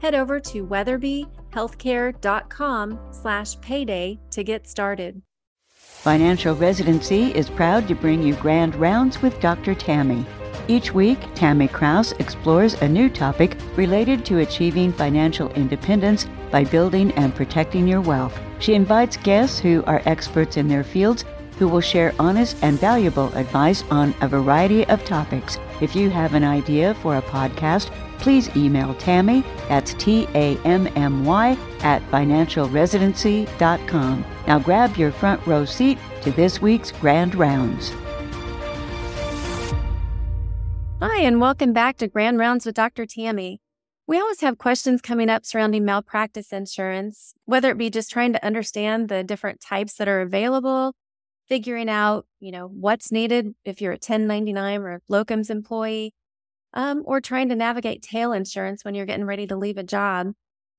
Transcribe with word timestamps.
head 0.00 0.14
over 0.14 0.40
to 0.40 0.66
weatherbyhealthcare.com 0.66 2.98
slash 3.10 3.60
payday 3.60 4.18
to 4.30 4.42
get 4.44 4.66
started. 4.66 5.20
Financial 5.68 6.54
Residency 6.54 7.34
is 7.34 7.50
proud 7.50 7.88
to 7.88 7.94
bring 7.94 8.22
you 8.22 8.34
Grand 8.36 8.74
Rounds 8.76 9.20
with 9.22 9.40
Dr. 9.40 9.74
Tammy. 9.74 10.24
Each 10.68 10.92
week, 10.92 11.18
Tammy 11.34 11.68
Kraus 11.68 12.12
explores 12.12 12.74
a 12.74 12.88
new 12.88 13.08
topic 13.08 13.56
related 13.76 14.24
to 14.26 14.38
achieving 14.38 14.92
financial 14.92 15.52
independence 15.54 16.26
by 16.50 16.64
building 16.64 17.12
and 17.12 17.34
protecting 17.34 17.88
your 17.88 18.00
wealth. 18.00 18.38
She 18.58 18.74
invites 18.74 19.16
guests 19.16 19.58
who 19.58 19.82
are 19.86 20.02
experts 20.06 20.56
in 20.56 20.68
their 20.68 20.84
fields 20.84 21.24
who 21.58 21.68
will 21.68 21.80
share 21.80 22.14
honest 22.18 22.56
and 22.62 22.78
valuable 22.78 23.32
advice 23.34 23.82
on 23.90 24.14
a 24.20 24.28
variety 24.28 24.84
of 24.86 25.04
topics. 25.04 25.58
If 25.80 25.96
you 25.96 26.10
have 26.10 26.34
an 26.34 26.44
idea 26.44 26.94
for 26.94 27.16
a 27.16 27.22
podcast, 27.22 27.90
please 28.18 28.54
email 28.56 28.94
Tammy, 28.94 29.44
that's 29.68 29.94
T 29.94 30.26
A 30.34 30.56
M 30.64 30.88
M 30.96 31.24
Y, 31.24 31.56
at 31.80 32.02
financialresidency.com. 32.10 34.24
Now 34.46 34.58
grab 34.58 34.96
your 34.96 35.12
front 35.12 35.46
row 35.46 35.64
seat 35.64 35.98
to 36.22 36.30
this 36.32 36.60
week's 36.60 36.92
Grand 36.92 37.34
Rounds. 37.34 37.92
Hi, 41.00 41.20
and 41.20 41.40
welcome 41.40 41.72
back 41.72 41.96
to 41.98 42.08
Grand 42.08 42.38
Rounds 42.38 42.64
with 42.64 42.74
Dr. 42.74 43.06
Tammy. 43.06 43.60
We 44.06 44.18
always 44.18 44.40
have 44.40 44.56
questions 44.56 45.02
coming 45.02 45.28
up 45.28 45.44
surrounding 45.44 45.84
malpractice 45.84 46.52
insurance, 46.52 47.34
whether 47.44 47.70
it 47.70 47.78
be 47.78 47.90
just 47.90 48.10
trying 48.10 48.32
to 48.32 48.44
understand 48.44 49.08
the 49.08 49.24
different 49.24 49.60
types 49.60 49.94
that 49.94 50.06
are 50.06 50.20
available, 50.20 50.94
figuring 51.48 51.88
out, 51.88 52.24
you 52.38 52.52
know, 52.52 52.68
what's 52.68 53.10
needed 53.10 53.54
if 53.64 53.80
you're 53.80 53.92
a 53.92 53.96
1099 53.96 54.80
or 54.80 55.02
locums 55.10 55.50
employee, 55.50 56.14
um, 56.76 57.02
or 57.06 57.20
trying 57.20 57.48
to 57.48 57.56
navigate 57.56 58.02
tail 58.02 58.32
insurance 58.32 58.84
when 58.84 58.94
you're 58.94 59.06
getting 59.06 59.24
ready 59.24 59.46
to 59.46 59.56
leave 59.56 59.78
a 59.78 59.82
job. 59.82 60.32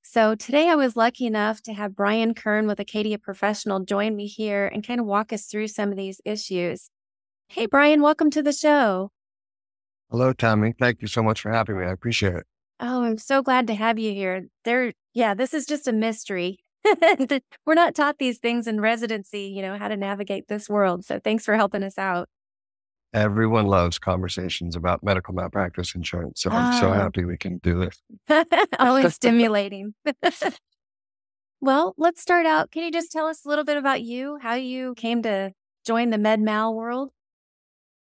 So 0.03 0.36
today 0.36 0.70
I 0.70 0.76
was 0.76 0.95
lucky 0.95 1.26
enough 1.26 1.62
to 1.64 1.73
have 1.73 1.95
Brian 1.95 2.34
Kern 2.34 2.67
with 2.67 2.80
Acadia 2.80 3.17
Professional 3.17 3.81
join 3.81 4.16
me 4.16 4.28
here 4.28 4.68
and 4.68 4.86
kind 4.86 5.02
of 5.02 5.08
walk 5.08 5.34
us 5.34 5.48
through 5.48 5.68
some 5.68 5.90
of 5.90 5.98
these 5.98 6.22
issues. 6.23 6.90
Hey, 7.50 7.66
Brian, 7.66 8.02
welcome 8.02 8.30
to 8.31 8.44
the 8.44 8.53
show. 8.53 9.09
Hello, 10.12 10.31
Tommy. 10.34 10.73
Thank 10.80 11.02
you 11.02 11.08
so 11.08 11.23
much 11.23 11.42
for 11.42 11.52
having 11.52 11.78
me. 11.80 11.86
I 11.86 11.92
appreciate 11.92 12.36
it. 12.36 12.45
Oh, 12.80 13.03
I'm 13.03 13.18
so 13.18 13.42
glad 13.42 13.66
to 13.68 13.73
have 13.73 13.98
you 13.98 14.14
here. 14.14 14.48
There, 14.66 14.94
yeah, 15.14 15.34
this 15.34 15.53
is 15.53 15.66
just 15.66 15.88
a 15.88 15.92
mystery. 15.92 16.59
We're 17.66 17.73
not 17.73 17.95
taught 17.95 18.20
these 18.20 18.38
things 18.38 18.68
in 18.68 18.80
residency, 18.80 19.52
you 19.53 19.64
know, 19.64 19.78
how 19.78 19.88
to 19.88 19.98
navigate 19.98 20.48
this 20.48 20.70
world. 20.70 21.06
So 21.06 21.20
thanks 21.20 21.44
for 21.44 21.56
helping 21.56 21.84
us 21.84 21.98
out. 21.98 22.30
Everyone 23.13 23.66
loves 23.67 23.97
conversations 24.00 24.75
about 24.75 25.03
medical 25.03 25.33
malpractice 25.33 25.95
insurance. 25.95 26.41
So 26.41 26.52
I'm 26.52 26.72
so 26.72 26.89
Oh. 26.89 26.94
happy 26.94 27.23
we 27.25 27.38
can 27.38 27.58
do 27.59 27.80
this. 27.80 28.02
Always 28.80 29.13
stimulating. 29.16 29.94
well, 31.61 31.94
let's 31.97 32.22
start 32.22 32.45
out. 32.45 32.72
Can 32.72 32.83
you 32.83 32.91
just 32.91 33.11
tell 33.11 33.28
us 33.28 33.45
a 33.45 33.50
little 33.50 33.63
bit 33.63 33.78
about 33.78 34.02
you, 34.02 34.38
how 34.41 34.53
you 34.55 34.94
came 34.95 35.22
to 35.23 35.53
join 35.85 36.09
the 36.09 36.17
med 36.17 36.41
mal 36.41 36.73
world? 36.73 37.12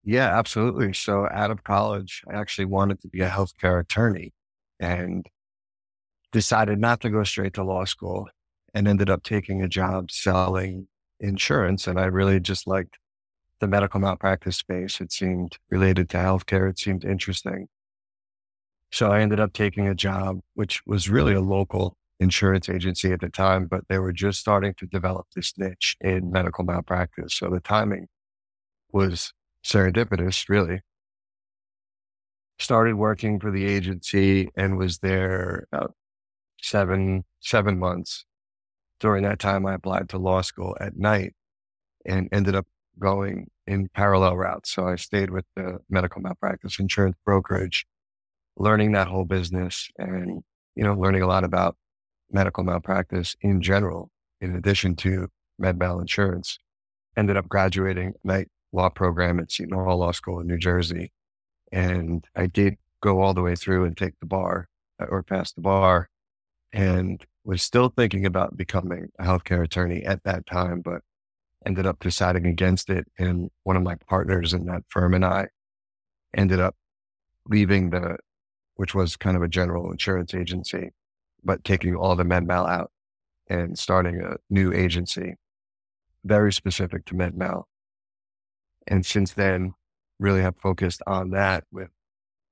Yeah, 0.04 0.36
absolutely. 0.38 0.92
So 0.92 1.28
out 1.30 1.50
of 1.50 1.64
college, 1.64 2.22
I 2.30 2.34
actually 2.34 2.66
wanted 2.66 3.00
to 3.02 3.08
be 3.08 3.20
a 3.20 3.28
healthcare 3.28 3.80
attorney 3.80 4.32
and 4.78 5.26
decided 6.32 6.78
not 6.78 7.00
to 7.00 7.10
go 7.10 7.24
straight 7.24 7.54
to 7.54 7.64
law 7.64 7.84
school 7.84 8.28
and 8.74 8.86
ended 8.86 9.08
up 9.10 9.22
taking 9.22 9.62
a 9.62 9.68
job 9.68 10.10
selling 10.10 10.88
insurance. 11.20 11.86
And 11.86 11.98
I 11.98 12.06
really 12.06 12.40
just 12.40 12.66
liked 12.66 12.98
the 13.60 13.66
medical 13.66 14.00
malpractice 14.00 14.56
space. 14.56 15.00
It 15.00 15.12
seemed 15.12 15.58
related 15.70 16.08
to 16.10 16.18
healthcare. 16.18 16.68
It 16.68 16.78
seemed 16.78 17.04
interesting. 17.04 17.68
So 18.92 19.10
I 19.10 19.20
ended 19.20 19.40
up 19.40 19.52
taking 19.52 19.88
a 19.88 19.94
job, 19.94 20.40
which 20.54 20.82
was 20.86 21.08
really 21.08 21.34
a 21.34 21.40
local 21.40 21.96
insurance 22.18 22.68
agency 22.68 23.12
at 23.12 23.20
the 23.20 23.28
time, 23.28 23.66
but 23.66 23.82
they 23.88 23.98
were 23.98 24.12
just 24.12 24.40
starting 24.40 24.74
to 24.78 24.86
develop 24.86 25.26
this 25.34 25.52
niche 25.58 25.96
in 26.00 26.30
medical 26.30 26.64
malpractice. 26.64 27.34
So 27.34 27.50
the 27.50 27.60
timing 27.60 28.06
was 28.92 29.32
serendipitous, 29.64 30.48
really. 30.48 30.80
Started 32.58 32.94
working 32.94 33.38
for 33.38 33.50
the 33.50 33.66
agency 33.66 34.48
and 34.56 34.78
was 34.78 34.98
there 34.98 35.66
about 35.72 35.94
seven, 36.62 37.24
seven 37.40 37.78
months. 37.78 38.24
During 38.98 39.24
that 39.24 39.38
time, 39.38 39.66
I 39.66 39.74
applied 39.74 40.08
to 40.10 40.18
law 40.18 40.40
school 40.40 40.74
at 40.80 40.96
night 40.96 41.34
and 42.06 42.30
ended 42.32 42.54
up 42.54 42.66
going 42.98 43.48
in 43.66 43.88
parallel 43.94 44.36
routes. 44.36 44.70
So 44.72 44.86
I 44.86 44.96
stayed 44.96 45.30
with 45.30 45.44
the 45.54 45.78
medical 45.88 46.20
malpractice 46.20 46.78
insurance 46.78 47.16
brokerage, 47.24 47.86
learning 48.56 48.92
that 48.92 49.08
whole 49.08 49.24
business 49.24 49.88
and, 49.98 50.42
you 50.74 50.84
know, 50.84 50.94
learning 50.94 51.22
a 51.22 51.26
lot 51.26 51.44
about 51.44 51.76
medical 52.30 52.64
malpractice 52.64 53.36
in 53.40 53.60
general, 53.60 54.10
in 54.40 54.54
addition 54.54 54.96
to 54.96 55.28
med 55.58 55.78
mal 55.78 56.00
insurance. 56.00 56.58
Ended 57.16 57.36
up 57.36 57.48
graduating 57.48 58.14
night 58.24 58.48
law 58.72 58.90
program 58.90 59.40
at 59.40 59.50
Seton 59.50 59.72
Hall 59.72 59.98
Law 59.98 60.12
School 60.12 60.40
in 60.40 60.46
New 60.46 60.58
Jersey. 60.58 61.12
And 61.72 62.26
I 62.36 62.46
did 62.46 62.76
go 63.02 63.20
all 63.20 63.34
the 63.34 63.42
way 63.42 63.56
through 63.56 63.84
and 63.84 63.96
take 63.96 64.18
the 64.20 64.26
bar 64.26 64.68
uh, 65.00 65.06
or 65.06 65.22
pass 65.22 65.52
the 65.52 65.60
bar 65.60 66.08
and 66.72 67.24
was 67.44 67.62
still 67.62 67.88
thinking 67.88 68.26
about 68.26 68.56
becoming 68.56 69.08
a 69.18 69.24
healthcare 69.24 69.62
attorney 69.64 70.04
at 70.04 70.22
that 70.24 70.46
time, 70.46 70.80
but 70.80 71.00
ended 71.66 71.87
up 71.87 72.00
deciding 72.00 72.47
against 72.47 72.88
it. 72.88 73.06
And 73.19 73.50
one 73.65 73.77
of 73.77 73.82
my 73.82 73.97
partners 74.09 74.54
in 74.54 74.66
that 74.66 74.82
firm 74.88 75.15
and 75.15 75.25
I 75.25 75.49
ended 76.34 76.60
up 76.60 76.77
leaving 77.49 77.91
the, 77.91 78.19
which 78.77 78.94
was 78.94 79.16
kind 79.16 79.37
of 79.37 79.43
a 79.43 79.49
general 79.49 79.91
insurance 79.91 80.34
agency, 80.34 80.91
but 81.44 81.65
taking 81.65 81.94
all 81.94 82.16
the 82.16 82.25
med 82.25 82.47
mal 82.47 82.66
out 82.66 82.91
and 83.49 83.78
starting 83.78 84.21
a 84.21 84.37
new 84.50 84.72
agency, 84.72 85.37
very 86.25 86.53
specific 86.53 87.04
to 87.06 87.15
med 87.15 87.37
mal. 87.37 87.69
And 88.87 89.04
since 89.04 89.33
then, 89.33 89.75
really 90.19 90.43
have 90.43 90.56
focused 90.56 91.03
on 91.06 91.31
that 91.31 91.65
with 91.71 91.91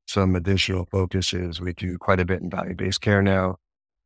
some 0.06 0.36
additional 0.36 0.86
focuses. 0.90 1.60
We 1.60 1.72
do 1.72 1.98
quite 1.98 2.20
a 2.20 2.24
bit 2.24 2.42
in 2.42 2.50
value 2.50 2.74
based 2.74 3.00
care 3.00 3.22
now, 3.22 3.56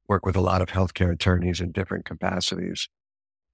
work 0.08 0.24
with 0.24 0.36
a 0.36 0.40
lot 0.40 0.62
of 0.62 0.68
healthcare 0.68 1.12
attorneys 1.12 1.60
in 1.60 1.72
different 1.72 2.04
capacities, 2.04 2.88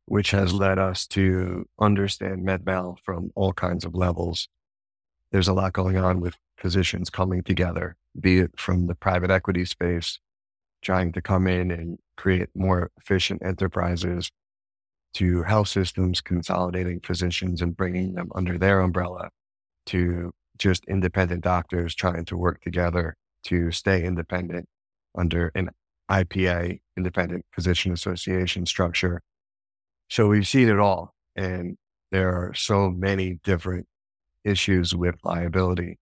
which 0.07 0.31
has 0.31 0.53
led 0.53 0.79
us 0.79 1.07
to 1.07 1.67
understand 1.81 2.47
MedMal 2.47 2.99
from 3.05 3.31
all 3.35 3.53
kinds 3.53 3.85
of 3.85 3.95
levels. 3.95 4.49
There's 5.33 5.49
a 5.49 5.53
lot 5.53 5.73
going 5.73 5.97
on 5.97 6.21
with 6.21 6.37
physicians 6.59 7.11
coming 7.11 7.43
together, 7.43 7.97
be 8.19 8.39
it 8.39 8.53
from 8.57 8.87
the 8.87 8.95
private 8.95 9.31
equity 9.31 9.65
space, 9.65 10.19
trying 10.83 11.13
to 11.13 11.23
come 11.23 11.47
in 11.47 11.71
and 11.71 11.99
create 12.17 12.49
more 12.55 12.91
efficient 12.99 13.43
enterprises 13.45 14.31
to 15.15 15.43
health 15.45 15.69
systems 15.69 16.21
consolidating 16.21 17.01
physicians 17.01 17.63
and 17.63 17.77
bringing 17.77 18.15
them 18.15 18.31
under 18.35 18.59
their 18.59 18.81
umbrella 18.81 19.31
to 19.87 20.33
just 20.59 20.85
independent 20.87 21.43
doctors 21.43 21.95
trying 21.95 22.25
to 22.25 22.37
work 22.37 22.61
together 22.63 23.17
to 23.45 23.71
stay 23.71 24.05
independent 24.05 24.69
under 25.17 25.51
an 25.55 25.71
IPA, 26.11 26.81
Independent 26.97 27.45
Physician 27.53 27.93
Association 27.93 28.67
structure. 28.67 29.23
So 30.09 30.29
we've 30.29 30.47
seen 30.47 30.69
it 30.69 30.79
all. 30.79 31.15
And 31.37 31.77
there 32.13 32.31
are 32.31 32.55
so 32.55 32.91
many 32.91 33.41
different 33.43 33.87
issues 34.45 34.95
with 34.95 35.17
liability 35.25 35.99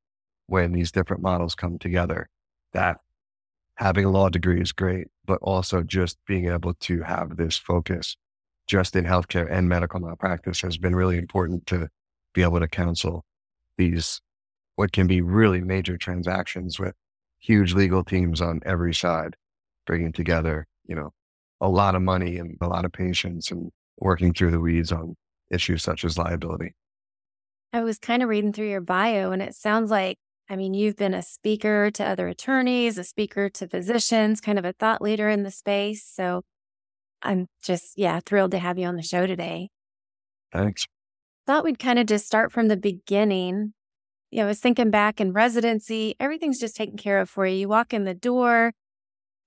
when 0.46 0.72
these 0.72 0.92
different 0.92 1.22
models 1.22 1.54
come 1.54 1.78
together 1.78 2.28
that 2.72 2.98
having 3.76 4.04
a 4.04 4.10
law 4.10 4.28
degree 4.28 4.60
is 4.60 4.72
great, 4.72 5.08
but 5.24 5.38
also 5.42 5.82
just 5.82 6.18
being 6.26 6.48
able 6.48 6.74
to 6.74 7.02
have 7.02 7.36
this 7.36 7.56
focus 7.56 8.16
just 8.66 8.94
in 8.94 9.04
healthcare 9.04 9.50
and 9.50 9.68
medical 9.68 10.00
malpractice 10.00 10.60
has 10.60 10.78
been 10.78 10.94
really 10.94 11.18
important 11.18 11.66
to 11.66 11.88
be 12.34 12.42
able 12.42 12.60
to 12.60 12.68
counsel 12.68 13.24
these 13.76 14.20
what 14.76 14.92
can 14.92 15.06
be 15.06 15.20
really 15.20 15.60
major 15.60 15.96
transactions 15.96 16.78
with 16.78 16.94
huge 17.38 17.74
legal 17.74 18.04
teams 18.04 18.40
on 18.40 18.60
every 18.64 18.94
side, 18.94 19.36
bringing 19.86 20.12
together, 20.12 20.66
you 20.86 20.94
know, 20.94 21.10
a 21.60 21.68
lot 21.68 21.94
of 21.94 22.02
money 22.02 22.38
and 22.38 22.56
a 22.60 22.66
lot 22.66 22.84
of 22.84 22.92
patients 22.92 23.50
and 23.50 23.70
working 23.98 24.32
through 24.32 24.50
the 24.50 24.60
weeds 24.60 24.92
on 24.92 25.16
issues 25.50 25.82
such 25.82 26.04
as 26.04 26.18
liability. 26.18 26.74
I 27.72 27.82
was 27.82 27.98
kind 27.98 28.22
of 28.22 28.28
reading 28.28 28.52
through 28.52 28.68
your 28.68 28.80
bio, 28.80 29.32
and 29.32 29.40
it 29.42 29.54
sounds 29.54 29.90
like 29.90 30.18
I 30.52 30.56
mean, 30.56 30.74
you've 30.74 30.96
been 30.96 31.14
a 31.14 31.22
speaker 31.22 31.90
to 31.92 32.04
other 32.04 32.28
attorneys, 32.28 32.98
a 32.98 33.04
speaker 33.04 33.48
to 33.48 33.68
physicians, 33.68 34.40
kind 34.40 34.58
of 34.58 34.66
a 34.66 34.74
thought 34.74 35.00
leader 35.00 35.30
in 35.30 35.44
the 35.44 35.50
space. 35.50 36.04
So 36.04 36.42
I'm 37.22 37.46
just, 37.62 37.94
yeah, 37.96 38.20
thrilled 38.24 38.50
to 38.50 38.58
have 38.58 38.78
you 38.78 38.86
on 38.86 38.96
the 38.96 39.02
show 39.02 39.26
today. 39.26 39.70
Thanks. 40.52 40.86
Thought 41.46 41.64
we'd 41.64 41.78
kind 41.78 41.98
of 41.98 42.06
just 42.06 42.26
start 42.26 42.52
from 42.52 42.68
the 42.68 42.76
beginning. 42.76 43.72
You 44.30 44.38
know, 44.38 44.44
I 44.44 44.48
was 44.48 44.60
thinking 44.60 44.90
back 44.90 45.20
in 45.20 45.32
residency, 45.32 46.16
everything's 46.20 46.60
just 46.60 46.76
taken 46.76 46.96
care 46.96 47.20
of 47.20 47.30
for 47.30 47.46
you. 47.46 47.56
You 47.56 47.68
walk 47.68 47.94
in 47.94 48.04
the 48.04 48.14
door, 48.14 48.72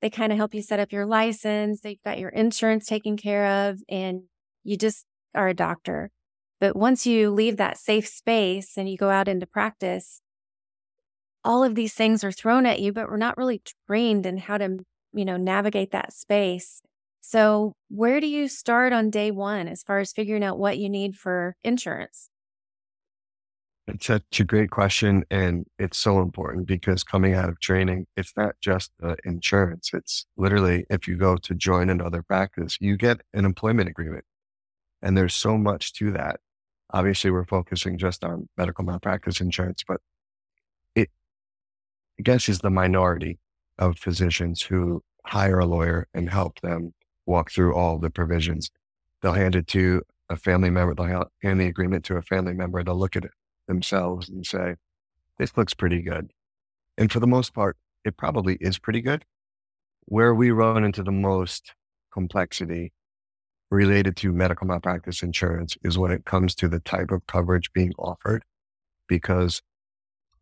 they 0.01 0.09
kind 0.09 0.31
of 0.31 0.37
help 0.37 0.53
you 0.53 0.61
set 0.61 0.79
up 0.79 0.91
your 0.91 1.05
license, 1.05 1.81
they've 1.81 2.01
got 2.03 2.19
your 2.19 2.29
insurance 2.29 2.85
taken 2.85 3.17
care 3.17 3.69
of, 3.69 3.79
and 3.89 4.23
you 4.65 4.77
just 4.77 5.05
are 5.33 5.47
a 5.47 5.53
doctor. 5.53 6.11
But 6.59 6.75
once 6.75 7.05
you 7.05 7.31
leave 7.31 7.57
that 7.57 7.77
safe 7.77 8.07
space 8.07 8.77
and 8.77 8.89
you 8.89 8.97
go 8.97 9.09
out 9.09 9.27
into 9.27 9.45
practice, 9.45 10.21
all 11.43 11.63
of 11.63 11.75
these 11.75 11.93
things 11.93 12.23
are 12.23 12.31
thrown 12.31 12.65
at 12.65 12.79
you, 12.79 12.91
but 12.91 13.07
we're 13.07 13.17
not 13.17 13.37
really 13.37 13.61
trained 13.87 14.25
in 14.25 14.37
how 14.37 14.57
to, 14.57 14.79
you 15.13 15.25
know, 15.25 15.37
navigate 15.37 15.91
that 15.91 16.11
space. 16.11 16.81
So, 17.21 17.73
where 17.89 18.19
do 18.19 18.27
you 18.27 18.47
start 18.47 18.93
on 18.93 19.09
day 19.09 19.31
one 19.31 19.67
as 19.67 19.83
far 19.83 19.99
as 19.99 20.11
figuring 20.11 20.43
out 20.43 20.59
what 20.59 20.77
you 20.77 20.89
need 20.89 21.15
for 21.15 21.55
insurance? 21.63 22.29
It's 23.87 24.07
such 24.07 24.39
a 24.39 24.43
great 24.43 24.71
question. 24.71 25.23
And 25.29 25.65
it's 25.77 25.97
so 25.97 26.19
important 26.19 26.65
because 26.67 27.03
coming 27.03 27.33
out 27.33 27.49
of 27.49 27.59
training, 27.59 28.07
it's 28.17 28.33
not 28.35 28.55
just 28.59 28.91
the 28.99 29.15
insurance. 29.23 29.91
It's 29.93 30.25
literally 30.37 30.85
if 30.89 31.07
you 31.07 31.17
go 31.17 31.35
to 31.37 31.53
join 31.53 31.89
another 31.89 32.23
practice, 32.23 32.77
you 32.79 32.97
get 32.97 33.21
an 33.33 33.45
employment 33.45 33.89
agreement. 33.89 34.25
And 35.05 35.15
there's 35.15 35.35
so 35.35 35.55
much 35.55 35.93
to 35.93 36.11
that. 36.13 36.39
Obviously, 36.91 37.29
we're 37.29 37.45
focusing 37.45 37.99
just 37.99 38.23
on 38.23 38.49
medical 38.57 38.83
malpractice 38.83 39.39
insurance, 39.39 39.83
but 39.87 40.01
it, 40.95 41.11
I 42.19 42.23
guess, 42.23 42.49
is 42.49 42.59
the 42.59 42.71
minority 42.71 43.37
of 43.77 43.99
physicians 43.99 44.63
who 44.63 45.03
hire 45.23 45.59
a 45.59 45.65
lawyer 45.65 46.07
and 46.15 46.27
help 46.27 46.59
them 46.61 46.95
walk 47.27 47.51
through 47.51 47.75
all 47.75 47.99
the 47.99 48.09
provisions. 48.09 48.71
They'll 49.21 49.33
hand 49.33 49.55
it 49.55 49.67
to 49.67 50.01
a 50.29 50.35
family 50.35 50.71
member. 50.71 50.95
They'll 50.95 51.31
hand 51.43 51.61
the 51.61 51.67
agreement 51.67 52.03
to 52.05 52.17
a 52.17 52.23
family 52.23 52.53
member. 52.53 52.83
They'll 52.83 52.97
look 52.97 53.15
at 53.15 53.25
it 53.25 53.31
themselves 53.67 54.27
and 54.27 54.43
say, 54.43 54.75
this 55.37 55.55
looks 55.55 55.75
pretty 55.75 56.01
good. 56.01 56.31
And 56.97 57.11
for 57.11 57.19
the 57.19 57.27
most 57.27 57.53
part, 57.53 57.77
it 58.05 58.17
probably 58.17 58.57
is 58.59 58.79
pretty 58.79 59.01
good. 59.01 59.23
Where 60.05 60.33
we 60.33 60.49
run 60.49 60.83
into 60.83 61.03
the 61.03 61.11
most 61.11 61.73
complexity 62.11 62.91
related 63.71 64.15
to 64.17 64.31
medical 64.31 64.67
malpractice 64.67 65.23
insurance 65.23 65.75
is 65.83 65.97
when 65.97 66.11
it 66.11 66.25
comes 66.25 66.55
to 66.55 66.67
the 66.67 66.79
type 66.79 67.11
of 67.11 67.25
coverage 67.27 67.71
being 67.73 67.93
offered, 67.97 68.43
because 69.07 69.61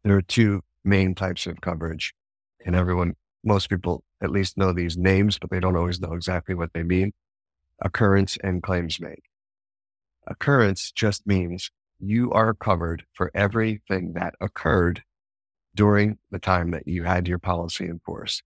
there 0.03 0.15
are 0.15 0.21
two 0.21 0.61
main 0.83 1.15
types 1.15 1.47
of 1.47 1.61
coverage. 1.61 2.13
And 2.65 2.75
everyone, 2.75 3.15
most 3.43 3.69
people 3.69 4.03
at 4.21 4.31
least 4.31 4.57
know 4.57 4.73
these 4.73 4.97
names, 4.97 5.37
but 5.37 5.49
they 5.49 5.59
don't 5.59 5.75
always 5.75 5.99
know 5.99 6.13
exactly 6.13 6.55
what 6.55 6.73
they 6.73 6.83
mean. 6.83 7.13
Occurrence 7.81 8.37
and 8.43 8.61
claims 8.61 8.99
made. 8.99 9.21
Occurrence 10.27 10.91
just 10.91 11.25
means 11.27 11.71
you 11.99 12.31
are 12.31 12.53
covered 12.53 13.03
for 13.13 13.31
everything 13.33 14.13
that 14.13 14.35
occurred 14.39 15.03
during 15.75 16.17
the 16.31 16.39
time 16.39 16.71
that 16.71 16.87
you 16.87 17.03
had 17.03 17.27
your 17.27 17.39
policy 17.39 17.85
in 17.85 17.99
force. 18.05 18.41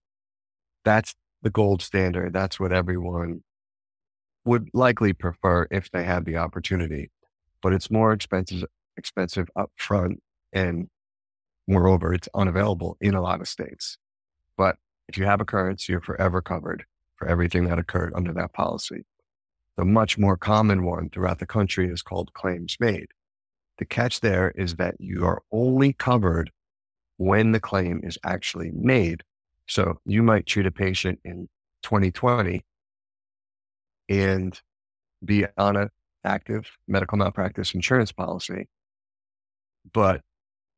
That's 0.84 1.14
the 1.42 1.50
gold 1.50 1.82
standard. 1.82 2.32
That's 2.32 2.58
what 2.58 2.72
everyone 2.72 3.42
would 4.48 4.70
likely 4.72 5.12
prefer 5.12 5.68
if 5.70 5.90
they 5.90 6.04
had 6.04 6.24
the 6.24 6.38
opportunity, 6.38 7.10
but 7.62 7.74
it's 7.74 7.90
more 7.90 8.12
expensive, 8.12 8.64
expensive 8.96 9.48
up 9.54 9.70
front. 9.76 10.22
And 10.54 10.88
moreover, 11.66 12.14
it's 12.14 12.30
unavailable 12.34 12.96
in 12.98 13.14
a 13.14 13.20
lot 13.20 13.42
of 13.42 13.48
states. 13.48 13.98
But 14.56 14.76
if 15.06 15.18
you 15.18 15.26
have 15.26 15.40
a 15.40 15.42
occurrence, 15.42 15.86
you're 15.86 16.00
forever 16.00 16.40
covered 16.40 16.86
for 17.16 17.28
everything 17.28 17.64
that 17.68 17.78
occurred 17.78 18.14
under 18.16 18.32
that 18.32 18.54
policy. 18.54 19.04
The 19.76 19.84
much 19.84 20.16
more 20.16 20.36
common 20.38 20.82
one 20.82 21.10
throughout 21.10 21.40
the 21.40 21.46
country 21.46 21.88
is 21.90 22.00
called 22.02 22.32
claims 22.32 22.76
made. 22.80 23.08
The 23.78 23.84
catch 23.84 24.20
there 24.20 24.52
is 24.56 24.76
that 24.76 24.96
you 24.98 25.26
are 25.26 25.42
only 25.52 25.92
covered 25.92 26.50
when 27.18 27.52
the 27.52 27.60
claim 27.60 28.00
is 28.02 28.18
actually 28.24 28.70
made. 28.72 29.24
So 29.66 30.00
you 30.06 30.22
might 30.22 30.46
treat 30.46 30.66
a 30.66 30.72
patient 30.72 31.20
in 31.22 31.48
2020 31.82 32.64
and 34.08 34.60
be 35.24 35.46
on 35.56 35.76
an 35.76 35.90
active 36.24 36.70
medical 36.86 37.18
malpractice 37.18 37.74
insurance 37.74 38.12
policy, 38.12 38.68
but 39.92 40.22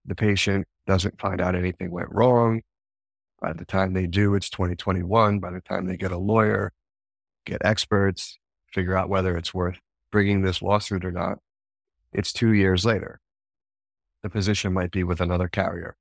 the 0.04 0.14
patient 0.14 0.66
doesn't 0.86 1.20
find 1.20 1.40
out 1.40 1.54
anything 1.54 1.90
went 1.90 2.10
wrong. 2.10 2.62
By 3.40 3.52
the 3.52 3.64
time 3.64 3.94
they 3.94 4.06
do, 4.06 4.34
it's 4.34 4.50
2021. 4.50 5.38
By 5.38 5.50
the 5.50 5.60
time 5.60 5.86
they 5.86 5.96
get 5.96 6.12
a 6.12 6.18
lawyer, 6.18 6.72
get 7.46 7.62
experts, 7.64 8.38
figure 8.72 8.96
out 8.96 9.08
whether 9.08 9.36
it's 9.36 9.54
worth 9.54 9.78
bringing 10.12 10.42
this 10.42 10.62
lawsuit 10.62 11.04
or 11.04 11.12
not, 11.12 11.38
it's 12.12 12.32
two 12.32 12.52
years 12.52 12.84
later. 12.84 13.20
The 14.22 14.30
physician 14.30 14.72
might 14.72 14.90
be 14.90 15.04
with 15.04 15.20
another 15.20 15.48
carrier, 15.48 15.96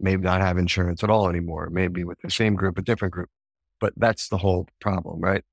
maybe 0.00 0.22
not 0.22 0.40
have 0.40 0.58
insurance 0.58 1.04
at 1.04 1.10
all 1.10 1.28
anymore, 1.28 1.68
maybe 1.70 2.02
with 2.02 2.20
the 2.20 2.30
same 2.30 2.56
group, 2.56 2.78
a 2.78 2.82
different 2.82 3.14
group. 3.14 3.28
But 3.78 3.92
that's 3.96 4.28
the 4.28 4.38
whole 4.38 4.68
problem, 4.80 5.20
right? 5.20 5.44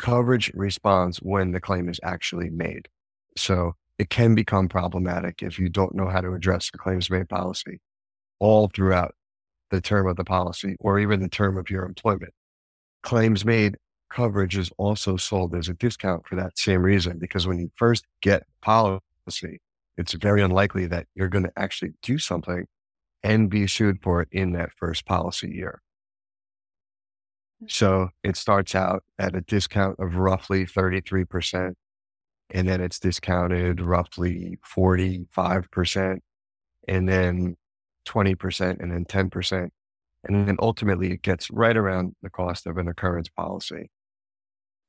Coverage 0.00 0.50
responds 0.54 1.18
when 1.18 1.52
the 1.52 1.60
claim 1.60 1.86
is 1.86 2.00
actually 2.02 2.48
made. 2.48 2.88
So 3.36 3.74
it 3.98 4.08
can 4.08 4.34
become 4.34 4.66
problematic 4.66 5.42
if 5.42 5.58
you 5.58 5.68
don't 5.68 5.94
know 5.94 6.08
how 6.08 6.22
to 6.22 6.32
address 6.32 6.70
the 6.70 6.78
claims 6.78 7.10
made 7.10 7.28
policy 7.28 7.80
all 8.38 8.68
throughout 8.68 9.14
the 9.70 9.82
term 9.82 10.08
of 10.08 10.16
the 10.16 10.24
policy 10.24 10.74
or 10.80 10.98
even 10.98 11.20
the 11.20 11.28
term 11.28 11.58
of 11.58 11.68
your 11.68 11.84
employment. 11.84 12.32
Claims 13.02 13.44
made 13.44 13.76
coverage 14.08 14.56
is 14.56 14.70
also 14.78 15.18
sold 15.18 15.54
as 15.54 15.68
a 15.68 15.74
discount 15.74 16.26
for 16.26 16.34
that 16.34 16.58
same 16.58 16.82
reason, 16.82 17.18
because 17.18 17.46
when 17.46 17.58
you 17.58 17.70
first 17.76 18.06
get 18.22 18.44
policy, 18.62 19.60
it's 19.98 20.14
very 20.14 20.40
unlikely 20.42 20.86
that 20.86 21.06
you're 21.14 21.28
going 21.28 21.44
to 21.44 21.52
actually 21.58 21.92
do 22.02 22.18
something 22.18 22.66
and 23.22 23.50
be 23.50 23.66
sued 23.66 23.98
for 24.02 24.22
it 24.22 24.28
in 24.32 24.52
that 24.52 24.72
first 24.72 25.04
policy 25.04 25.50
year. 25.50 25.82
So 27.68 28.08
it 28.24 28.36
starts 28.36 28.74
out 28.74 29.02
at 29.18 29.34
a 29.34 29.42
discount 29.42 29.96
of 29.98 30.16
roughly 30.16 30.64
33%, 30.64 31.74
and 32.50 32.68
then 32.68 32.80
it's 32.80 32.98
discounted 32.98 33.80
roughly 33.80 34.58
45%, 34.64 36.18
and 36.88 37.08
then 37.08 37.56
20% 38.06 38.80
and 38.80 38.92
then 38.92 39.04
10%. 39.04 39.68
And 40.24 40.48
then 40.48 40.56
ultimately 40.60 41.12
it 41.12 41.22
gets 41.22 41.50
right 41.50 41.76
around 41.76 42.14
the 42.22 42.30
cost 42.30 42.66
of 42.66 42.76
an 42.76 42.88
occurrence 42.88 43.28
policy. 43.28 43.90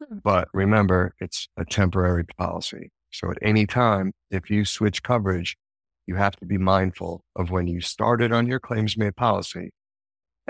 Hmm. 0.03 0.17
But 0.23 0.47
remember, 0.53 1.15
it's 1.19 1.47
a 1.57 1.65
temporary 1.65 2.25
policy. 2.25 2.91
So 3.11 3.31
at 3.31 3.37
any 3.41 3.65
time, 3.65 4.13
if 4.29 4.49
you 4.49 4.65
switch 4.65 5.03
coverage, 5.03 5.57
you 6.07 6.15
have 6.15 6.35
to 6.37 6.45
be 6.45 6.57
mindful 6.57 7.23
of 7.35 7.51
when 7.51 7.67
you 7.67 7.81
started 7.81 8.31
on 8.31 8.47
your 8.47 8.59
claims 8.59 8.97
made 8.97 9.15
policy. 9.15 9.71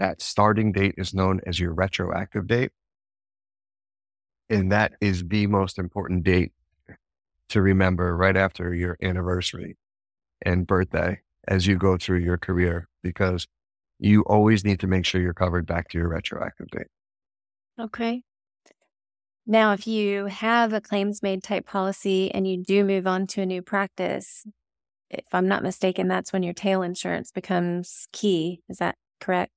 That 0.02 0.20
starting 0.20 0.72
date 0.72 0.96
is 0.98 1.14
known 1.14 1.42
as 1.46 1.60
your 1.60 1.76
retroactive 1.76 2.48
date. 2.48 2.72
And 4.50 4.72
that 4.72 4.94
is 5.00 5.24
the 5.28 5.46
most 5.46 5.78
important 5.78 6.24
date 6.24 6.54
to 7.50 7.62
remember 7.62 8.18
right 8.18 8.36
after 8.36 8.74
your 8.74 8.98
anniversary 9.04 9.78
and 10.42 10.66
birthday 10.66 11.20
as 11.48 11.68
you 11.68 11.78
go 11.78 11.98
through 11.98 12.18
your 12.18 12.40
career 12.40 12.88
because 13.04 13.46
you 14.00 14.24
always 14.24 14.66
need 14.66 14.80
to 14.80 14.88
make 14.88 15.06
sure 15.06 15.22
you're 15.22 15.36
covered 15.36 15.68
back 15.68 15.90
to 15.90 16.00
your 16.00 16.08
retroactive 16.08 16.72
date. 16.72 16.88
Okay. 17.80 18.24
Now, 19.46 19.74
if 19.74 19.86
you 19.86 20.26
have 20.26 20.74
a 20.74 20.82
claims 20.82 21.22
made 21.22 21.44
type 21.44 21.68
policy 21.68 22.34
and 22.34 22.48
you 22.48 22.58
do 22.58 22.84
move 22.84 23.06
on 23.06 23.28
to 23.28 23.42
a 23.42 23.46
new 23.46 23.62
practice, 23.62 24.48
if 25.12 25.26
I'm 25.32 25.48
not 25.48 25.62
mistaken, 25.62 26.08
that's 26.08 26.34
when 26.34 26.42
your 26.42 26.56
tail 26.56 26.82
insurance 26.82 27.32
becomes 27.32 28.08
key. 28.12 28.64
Is 28.68 28.78
that 28.78 28.96
correct? 29.20 29.52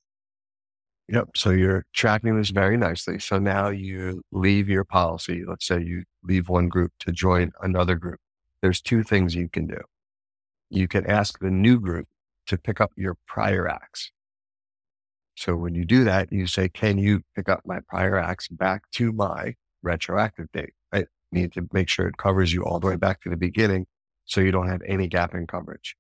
Yep. 1.09 1.37
So 1.37 1.51
you're 1.51 1.85
tracking 1.93 2.37
this 2.37 2.51
very 2.51 2.77
nicely. 2.77 3.19
So 3.19 3.39
now 3.39 3.69
you 3.69 4.23
leave 4.33 4.69
your 4.69 4.85
policy. 4.85 5.45
Let's 5.47 5.67
say 5.67 5.83
you 5.83 6.05
leave 6.23 6.49
one 6.49 6.69
group 6.69 6.93
to 7.01 7.13
join 7.13 7.53
another 7.61 7.95
group. 7.95 8.21
There's 8.63 8.81
two 8.81 9.03
things 9.03 9.35
you 9.35 9.49
can 9.49 9.67
do 9.67 9.81
you 10.75 10.89
can 10.89 11.07
ask 11.07 11.39
the 11.39 11.51
new 11.51 11.79
group 11.79 12.09
to 12.47 12.59
pick 12.59 12.81
up 12.81 12.93
your 12.97 13.17
prior 13.27 13.69
acts. 13.69 14.11
So 15.37 15.57
when 15.57 15.75
you 15.75 15.85
do 15.85 16.05
that, 16.05 16.33
you 16.33 16.47
say, 16.47 16.69
can 16.69 16.99
you 16.99 17.23
pick 17.35 17.49
up 17.49 17.63
my 17.65 17.81
prior 17.89 18.17
acts 18.19 18.49
back 18.49 18.91
to 18.93 19.13
my 19.13 19.55
retroactive 19.83 20.51
date? 20.53 20.75
I 20.93 21.07
need 21.33 21.53
to 21.55 21.69
make 21.73 21.89
sure 21.89 22.07
it 22.07 22.17
covers 22.17 22.53
you 22.53 22.65
all 22.65 22.81
the 22.81 22.87
way 22.89 22.97
back 22.97 23.23
to 23.23 23.31
the 23.31 23.37
beginning 23.37 23.87
so 24.25 24.41
you 24.41 24.53
don't 24.53 24.69
have 24.69 24.83
any 24.87 25.09
gap 25.09 25.35
in 25.35 25.47
coverage. 25.47 25.97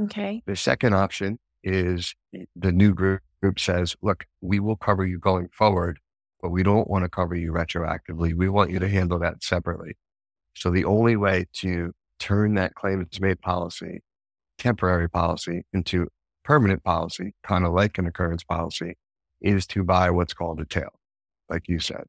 Okay. 0.00 0.42
The 0.46 0.56
second 0.56 0.94
option 0.94 1.38
is 1.62 2.14
the 2.56 2.72
new 2.72 2.94
group, 2.94 3.22
group 3.42 3.58
says, 3.58 3.96
look, 4.02 4.26
we 4.40 4.60
will 4.60 4.76
cover 4.76 5.04
you 5.04 5.18
going 5.18 5.48
forward, 5.48 5.98
but 6.40 6.50
we 6.50 6.62
don't 6.62 6.88
want 6.88 7.04
to 7.04 7.08
cover 7.08 7.34
you 7.34 7.52
retroactively. 7.52 8.34
We 8.34 8.48
want 8.48 8.70
you 8.70 8.78
to 8.78 8.88
handle 8.88 9.18
that 9.20 9.42
separately. 9.42 9.96
So 10.54 10.70
the 10.70 10.84
only 10.84 11.16
way 11.16 11.46
to 11.54 11.92
turn 12.18 12.54
that 12.54 12.74
claims 12.74 13.20
made 13.20 13.40
policy, 13.40 14.02
temporary 14.58 15.08
policy, 15.08 15.64
into 15.72 16.08
permanent 16.44 16.82
policy, 16.84 17.34
kind 17.42 17.64
of 17.64 17.72
like 17.72 17.98
an 17.98 18.06
occurrence 18.06 18.44
policy, 18.44 18.96
is 19.40 19.66
to 19.68 19.84
buy 19.84 20.10
what's 20.10 20.34
called 20.34 20.60
a 20.60 20.64
tail, 20.64 20.90
like 21.48 21.68
you 21.68 21.78
said. 21.78 22.04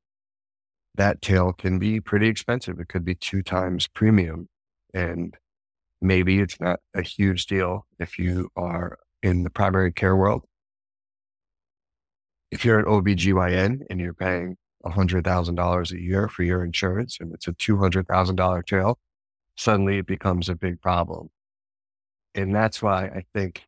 That 0.95 1.21
tail 1.21 1.53
can 1.53 1.79
be 1.79 2.01
pretty 2.01 2.27
expensive. 2.27 2.79
It 2.79 2.89
could 2.89 3.05
be 3.05 3.15
two 3.15 3.41
times 3.41 3.87
premium. 3.87 4.49
And 4.93 5.37
maybe 6.01 6.39
it's 6.39 6.59
not 6.59 6.79
a 6.93 7.01
huge 7.01 7.45
deal 7.45 7.85
if 7.99 8.19
you 8.19 8.49
are 8.57 8.99
in 9.23 9.43
the 9.43 9.49
primary 9.49 9.93
care 9.93 10.15
world. 10.15 10.43
If 12.51 12.65
you're 12.65 12.79
an 12.79 12.85
OBGYN 12.85 13.85
and 13.89 13.99
you're 13.99 14.13
paying 14.13 14.57
$100,000 14.85 15.91
a 15.91 16.01
year 16.01 16.27
for 16.27 16.43
your 16.43 16.63
insurance 16.63 17.17
and 17.19 17.33
it's 17.33 17.47
a 17.47 17.53
$200,000 17.53 18.65
tail, 18.65 18.99
suddenly 19.55 19.99
it 19.99 20.05
becomes 20.05 20.49
a 20.49 20.55
big 20.55 20.81
problem. 20.81 21.29
And 22.35 22.53
that's 22.53 22.81
why 22.81 23.05
I 23.05 23.23
think 23.33 23.63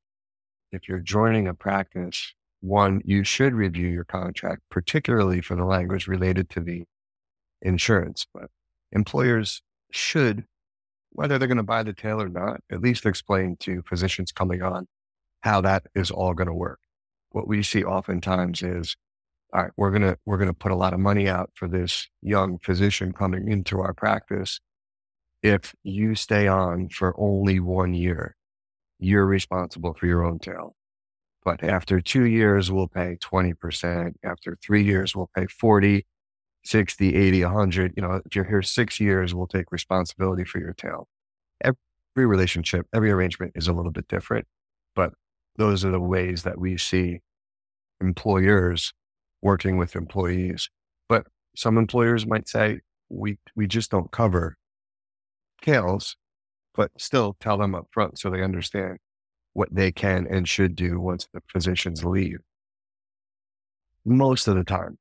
if 0.71 0.87
you're 0.89 0.99
joining 0.99 1.47
a 1.47 1.53
practice, 1.53 2.33
one, 2.61 3.01
you 3.05 3.23
should 3.23 3.53
review 3.53 3.87
your 3.87 4.05
contract, 4.05 4.63
particularly 4.69 5.41
for 5.41 5.55
the 5.55 5.65
language 5.65 6.07
related 6.07 6.49
to 6.51 6.59
the 6.59 6.83
insurance. 7.61 8.25
But 8.33 8.49
employers 8.91 9.61
should, 9.91 10.45
whether 11.11 11.37
they're 11.37 11.47
going 11.47 11.57
to 11.57 11.63
buy 11.63 11.83
the 11.83 11.93
tail 11.93 12.21
or 12.21 12.29
not, 12.29 12.61
at 12.71 12.81
least 12.81 13.05
explain 13.05 13.57
to 13.61 13.83
physicians 13.87 14.31
coming 14.31 14.61
on 14.61 14.87
how 15.41 15.61
that 15.61 15.83
is 15.93 16.09
all 16.09 16.33
going 16.33 16.47
to 16.47 16.53
work. 16.53 16.79
What 17.33 17.47
we 17.47 17.63
see 17.63 17.83
oftentimes 17.83 18.61
is, 18.61 18.95
all 19.53 19.63
right, 19.63 19.71
we're 19.75 19.97
to, 19.99 20.17
we're 20.25 20.37
to 20.37 20.53
put 20.53 20.71
a 20.71 20.75
lot 20.75 20.93
of 20.93 20.99
money 20.99 21.27
out 21.27 21.49
for 21.55 21.67
this 21.67 22.07
young 22.21 22.59
physician 22.59 23.11
coming 23.11 23.51
into 23.51 23.79
our 23.81 23.93
practice. 23.93 24.59
If 25.41 25.73
you 25.83 26.15
stay 26.15 26.47
on 26.47 26.89
for 26.89 27.13
only 27.19 27.59
one 27.59 27.95
year, 27.95 28.35
you're 28.99 29.25
responsible 29.25 29.95
for 29.95 30.05
your 30.05 30.23
own 30.23 30.39
tail. 30.39 30.75
But 31.43 31.63
after 31.63 31.99
two 31.99 32.25
years, 32.25 32.71
we'll 32.71 32.87
pay 32.87 33.17
20%. 33.21 34.13
After 34.23 34.55
three 34.63 34.83
years, 34.83 35.15
we'll 35.15 35.29
pay 35.35 35.47
40, 35.47 36.05
60, 36.63 37.15
80, 37.15 37.43
100. 37.43 37.93
You 37.97 38.03
know, 38.03 38.21
if 38.25 38.35
you're 38.35 38.45
here 38.45 38.61
six 38.61 38.99
years, 38.99 39.33
we'll 39.33 39.47
take 39.47 39.71
responsibility 39.71 40.45
for 40.45 40.59
your 40.59 40.73
tail. 40.73 41.07
Every 41.61 42.27
relationship, 42.27 42.85
every 42.93 43.11
arrangement 43.11 43.53
is 43.55 43.67
a 43.67 43.73
little 43.73 43.91
bit 43.91 44.07
different, 44.07 44.45
those 45.55 45.85
are 45.85 45.91
the 45.91 45.99
ways 45.99 46.43
that 46.43 46.59
we 46.59 46.77
see 46.77 47.19
employers 48.01 48.93
working 49.41 49.77
with 49.77 49.95
employees. 49.95 50.69
But 51.07 51.27
some 51.55 51.77
employers 51.77 52.25
might 52.25 52.47
say, 52.47 52.79
we, 53.09 53.37
we 53.55 53.67
just 53.67 53.91
don't 53.91 54.11
cover 54.11 54.57
tails 55.61 56.17
but 56.75 56.91
still 56.97 57.35
tell 57.39 57.57
them 57.57 57.75
up 57.75 57.87
front 57.91 58.19
so 58.19 58.29
they 58.29 58.41
understand 58.41 58.97
what 59.53 59.73
they 59.73 59.91
can 59.91 60.27
and 60.29 60.47
should 60.47 60.75
do 60.75 60.99
once 60.99 61.27
the 61.33 61.41
physicians 61.51 62.03
leave. 62.03 62.39
Most 64.05 64.47
of 64.47 64.55
the 64.55 64.63
time, 64.63 64.97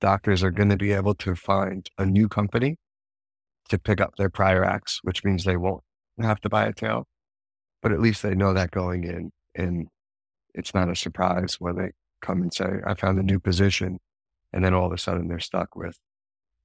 doctors 0.00 0.42
are 0.42 0.50
going 0.50 0.70
to 0.70 0.76
be 0.76 0.92
able 0.92 1.14
to 1.16 1.34
find 1.34 1.88
a 1.98 2.06
new 2.06 2.28
company 2.28 2.76
to 3.68 3.78
pick 3.78 4.00
up 4.00 4.16
their 4.16 4.30
prior 4.30 4.64
acts, 4.64 5.00
which 5.02 5.22
means 5.24 5.44
they 5.44 5.56
won't 5.56 5.82
have 6.20 6.40
to 6.40 6.48
buy 6.48 6.66
a 6.66 6.72
tail, 6.72 7.06
but 7.82 7.92
at 7.92 8.00
least 8.00 8.22
they 8.22 8.34
know 8.34 8.52
that 8.54 8.70
going 8.70 9.04
in. 9.04 9.30
And 9.54 9.88
it's 10.54 10.74
not 10.74 10.90
a 10.90 10.96
surprise 10.96 11.56
when 11.58 11.76
they 11.76 11.90
come 12.20 12.42
and 12.42 12.52
say, 12.52 12.80
I 12.86 12.94
found 12.94 13.18
a 13.18 13.22
new 13.22 13.38
position. 13.38 13.98
And 14.52 14.64
then 14.64 14.74
all 14.74 14.86
of 14.86 14.92
a 14.92 14.98
sudden 14.98 15.28
they're 15.28 15.40
stuck 15.40 15.74
with 15.74 15.98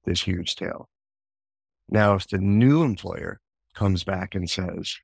this 0.04 0.22
huge 0.22 0.56
tail. 0.56 0.88
Now, 1.88 2.14
if 2.14 2.28
the 2.28 2.38
new 2.38 2.82
employer 2.82 3.40
comes 3.74 4.04
back 4.04 4.34
and 4.34 4.48
says, 4.48 4.96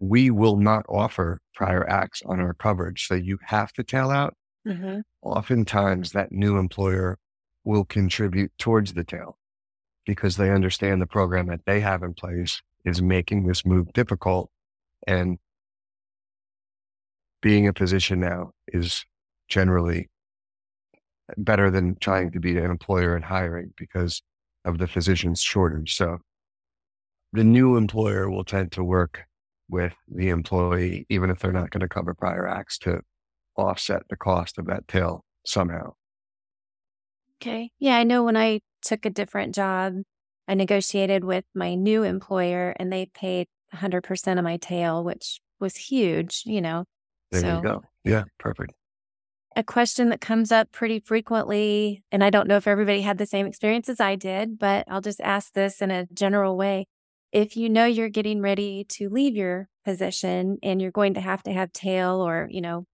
we 0.00 0.30
will 0.30 0.56
not 0.56 0.86
offer 0.88 1.40
prior 1.54 1.88
acts 1.88 2.22
on 2.24 2.40
our 2.40 2.54
coverage. 2.54 3.06
So 3.06 3.14
you 3.14 3.38
have 3.44 3.72
to 3.74 3.84
tail 3.84 4.10
out. 4.10 4.34
Mm-hmm. 4.66 5.00
Oftentimes 5.22 6.12
that 6.12 6.32
new 6.32 6.56
employer 6.56 7.18
will 7.64 7.84
contribute 7.84 8.52
towards 8.58 8.94
the 8.94 9.04
tail 9.04 9.38
because 10.06 10.36
they 10.36 10.50
understand 10.50 11.00
the 11.00 11.06
program 11.06 11.46
that 11.46 11.60
they 11.66 11.80
have 11.80 12.02
in 12.02 12.14
place 12.14 12.62
is 12.84 13.02
making 13.02 13.46
this 13.46 13.64
move 13.66 13.92
difficult. 13.92 14.50
And 15.06 15.38
being 17.42 17.68
a 17.68 17.72
physician 17.72 18.20
now 18.20 18.52
is 18.68 19.04
generally 19.48 20.08
better 21.36 21.70
than 21.70 21.96
trying 21.96 22.32
to 22.32 22.40
be 22.40 22.56
an 22.58 22.70
employer 22.70 23.14
and 23.14 23.24
hiring 23.24 23.72
because 23.76 24.22
of 24.64 24.78
the 24.78 24.86
physician's 24.86 25.40
shortage. 25.40 25.96
So 25.96 26.18
the 27.32 27.44
new 27.44 27.76
employer 27.76 28.30
will 28.30 28.44
tend 28.44 28.72
to 28.72 28.84
work 28.84 29.24
with 29.68 29.94
the 30.08 30.28
employee, 30.30 31.06
even 31.08 31.30
if 31.30 31.38
they're 31.38 31.52
not 31.52 31.70
going 31.70 31.80
to 31.80 31.88
cover 31.88 32.14
prior 32.14 32.46
acts 32.46 32.76
to 32.78 33.00
offset 33.56 34.02
the 34.10 34.16
cost 34.16 34.58
of 34.58 34.66
that 34.66 34.88
tail 34.88 35.24
somehow. 35.46 35.92
Okay. 37.40 37.70
Yeah. 37.78 37.96
I 37.96 38.04
know 38.04 38.24
when 38.24 38.36
I 38.36 38.60
took 38.82 39.06
a 39.06 39.10
different 39.10 39.54
job, 39.54 39.94
I 40.48 40.54
negotiated 40.54 41.24
with 41.24 41.44
my 41.54 41.74
new 41.74 42.02
employer 42.02 42.74
and 42.78 42.92
they 42.92 43.06
paid 43.06 43.46
100% 43.74 44.38
of 44.38 44.44
my 44.44 44.56
tail, 44.56 45.04
which 45.04 45.40
was 45.60 45.76
huge, 45.76 46.42
you 46.44 46.60
know. 46.60 46.84
There 47.30 47.40
so, 47.40 47.56
you 47.56 47.62
go. 47.62 47.82
Yeah. 48.04 48.24
Perfect. 48.38 48.72
A 49.56 49.64
question 49.64 50.10
that 50.10 50.20
comes 50.20 50.52
up 50.52 50.70
pretty 50.70 51.00
frequently, 51.00 52.04
and 52.12 52.22
I 52.22 52.30
don't 52.30 52.46
know 52.46 52.56
if 52.56 52.68
everybody 52.68 53.00
had 53.00 53.18
the 53.18 53.26
same 53.26 53.46
experience 53.46 53.88
as 53.88 54.00
I 54.00 54.14
did, 54.14 54.58
but 54.58 54.84
I'll 54.88 55.00
just 55.00 55.20
ask 55.20 55.52
this 55.52 55.82
in 55.82 55.90
a 55.90 56.06
general 56.12 56.56
way 56.56 56.86
if 57.32 57.56
you 57.56 57.68
know 57.68 57.84
you're 57.84 58.08
getting 58.08 58.40
ready 58.40 58.84
to 58.84 59.08
leave 59.08 59.36
your 59.36 59.68
position 59.84 60.58
and 60.62 60.82
you're 60.82 60.90
going 60.90 61.14
to 61.14 61.20
have 61.20 61.42
to 61.44 61.52
have 61.52 61.72
tail 61.72 62.26
or, 62.26 62.48
you 62.50 62.60
know, 62.60 62.84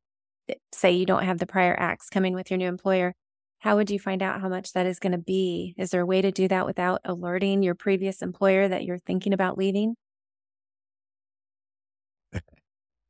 eh, 0.49 0.55
say 0.73 0.93
you 0.93 1.07
don't 1.07 1.25
have 1.25 1.38
the 1.38 1.47
prior 1.47 1.75
acts 1.78 2.09
coming 2.11 2.35
with 2.35 2.50
your 2.50 2.59
new 2.59 2.69
employer, 2.69 3.14
how 3.61 3.76
would 3.76 3.90
you 3.90 3.99
find 3.99 4.23
out 4.23 4.40
how 4.40 4.49
much 4.49 4.73
that 4.73 4.87
is 4.87 4.99
going 4.99 5.12
to 5.12 5.19
be? 5.19 5.75
Is 5.78 5.90
there 5.90 6.02
a 6.02 6.07
way 6.07 6.21
to 6.23 6.31
do 6.31 6.49
that 6.49 6.66
without 6.66 7.00
alerting 7.05 7.62
your 7.62 7.75
previous 7.75 8.23
employer 8.23 8.69
that 8.69 8.85
you're 8.85 8.99
thinking 8.99 9.33
about 9.33 9.59
leaving? 9.59 9.97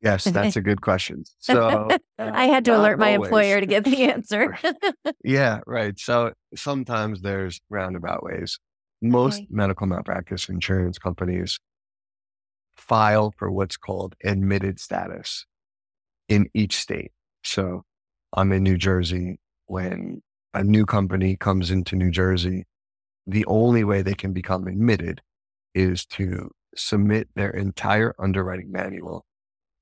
Yes, 0.03 0.25
that's 0.25 0.57
a 0.57 0.61
good 0.61 0.83
question. 0.83 1.25
So 1.39 1.89
I 2.19 2.47
had 2.47 2.65
to 2.67 2.77
alert 2.77 2.99
my 2.99 3.15
always. 3.15 3.29
employer 3.29 3.61
to 3.61 3.67
get 3.67 3.85
the 3.85 4.05
answer. 4.05 4.59
yeah, 5.25 5.61
right. 5.67 5.99
So 5.99 6.33
sometimes 6.55 7.23
there's 7.23 7.61
roundabout 7.71 8.23
ways. 8.23 8.59
Most 9.01 9.39
okay. 9.39 9.47
medical 9.51 9.87
malpractice 9.87 10.49
insurance 10.49 10.99
companies 10.99 11.59
file 12.77 13.33
for 13.37 13.51
what's 13.51 13.77
called 13.77 14.15
admitted 14.23 14.79
status 14.79 15.47
in 16.29 16.49
each 16.55 16.77
state. 16.77 17.13
So 17.43 17.85
I'm 18.35 18.53
in 18.53 18.63
New 18.63 18.77
Jersey. 18.77 19.39
When 19.67 20.23
a 20.55 20.63
new 20.63 20.87
company 20.87 21.37
comes 21.37 21.71
into 21.71 21.97
New 21.97 22.11
Jersey, 22.11 22.65
the 23.27 23.45
only 23.47 23.83
way 23.83 24.03
they 24.03 24.15
can 24.15 24.33
become 24.33 24.67
admitted 24.67 25.21
is 25.75 26.07
to 26.07 26.51
submit 26.77 27.29
their 27.35 27.51
entire 27.51 28.15
underwriting 28.19 28.71
manual 28.71 29.25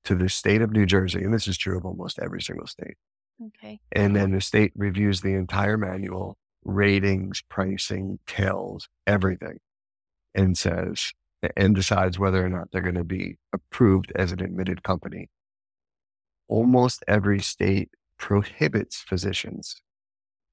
to 0.05 0.15
the 0.15 0.29
state 0.29 0.61
of 0.61 0.71
New 0.71 0.85
Jersey. 0.85 1.23
And 1.23 1.33
this 1.33 1.47
is 1.47 1.57
true 1.57 1.77
of 1.77 1.85
almost 1.85 2.19
every 2.19 2.41
single 2.41 2.67
state. 2.67 2.95
Okay. 3.43 3.79
And 3.91 4.15
then 4.15 4.31
the 4.31 4.41
state 4.41 4.71
reviews 4.75 5.21
the 5.21 5.33
entire 5.33 5.77
manual 5.77 6.37
ratings, 6.63 7.43
pricing, 7.49 8.19
tails, 8.25 8.87
everything, 9.05 9.59
and 10.33 10.57
says, 10.57 11.11
and 11.55 11.75
decides 11.75 12.17
whether 12.17 12.43
or 12.43 12.49
not 12.49 12.69
they're 12.71 12.81
going 12.81 12.95
to 12.95 13.03
be 13.03 13.35
approved 13.53 14.11
as 14.15 14.31
an 14.31 14.41
admitted 14.41 14.83
company. 14.83 15.29
Almost 16.47 17.03
every 17.07 17.39
state 17.39 17.89
prohibits 18.17 18.97
physicians 19.01 19.81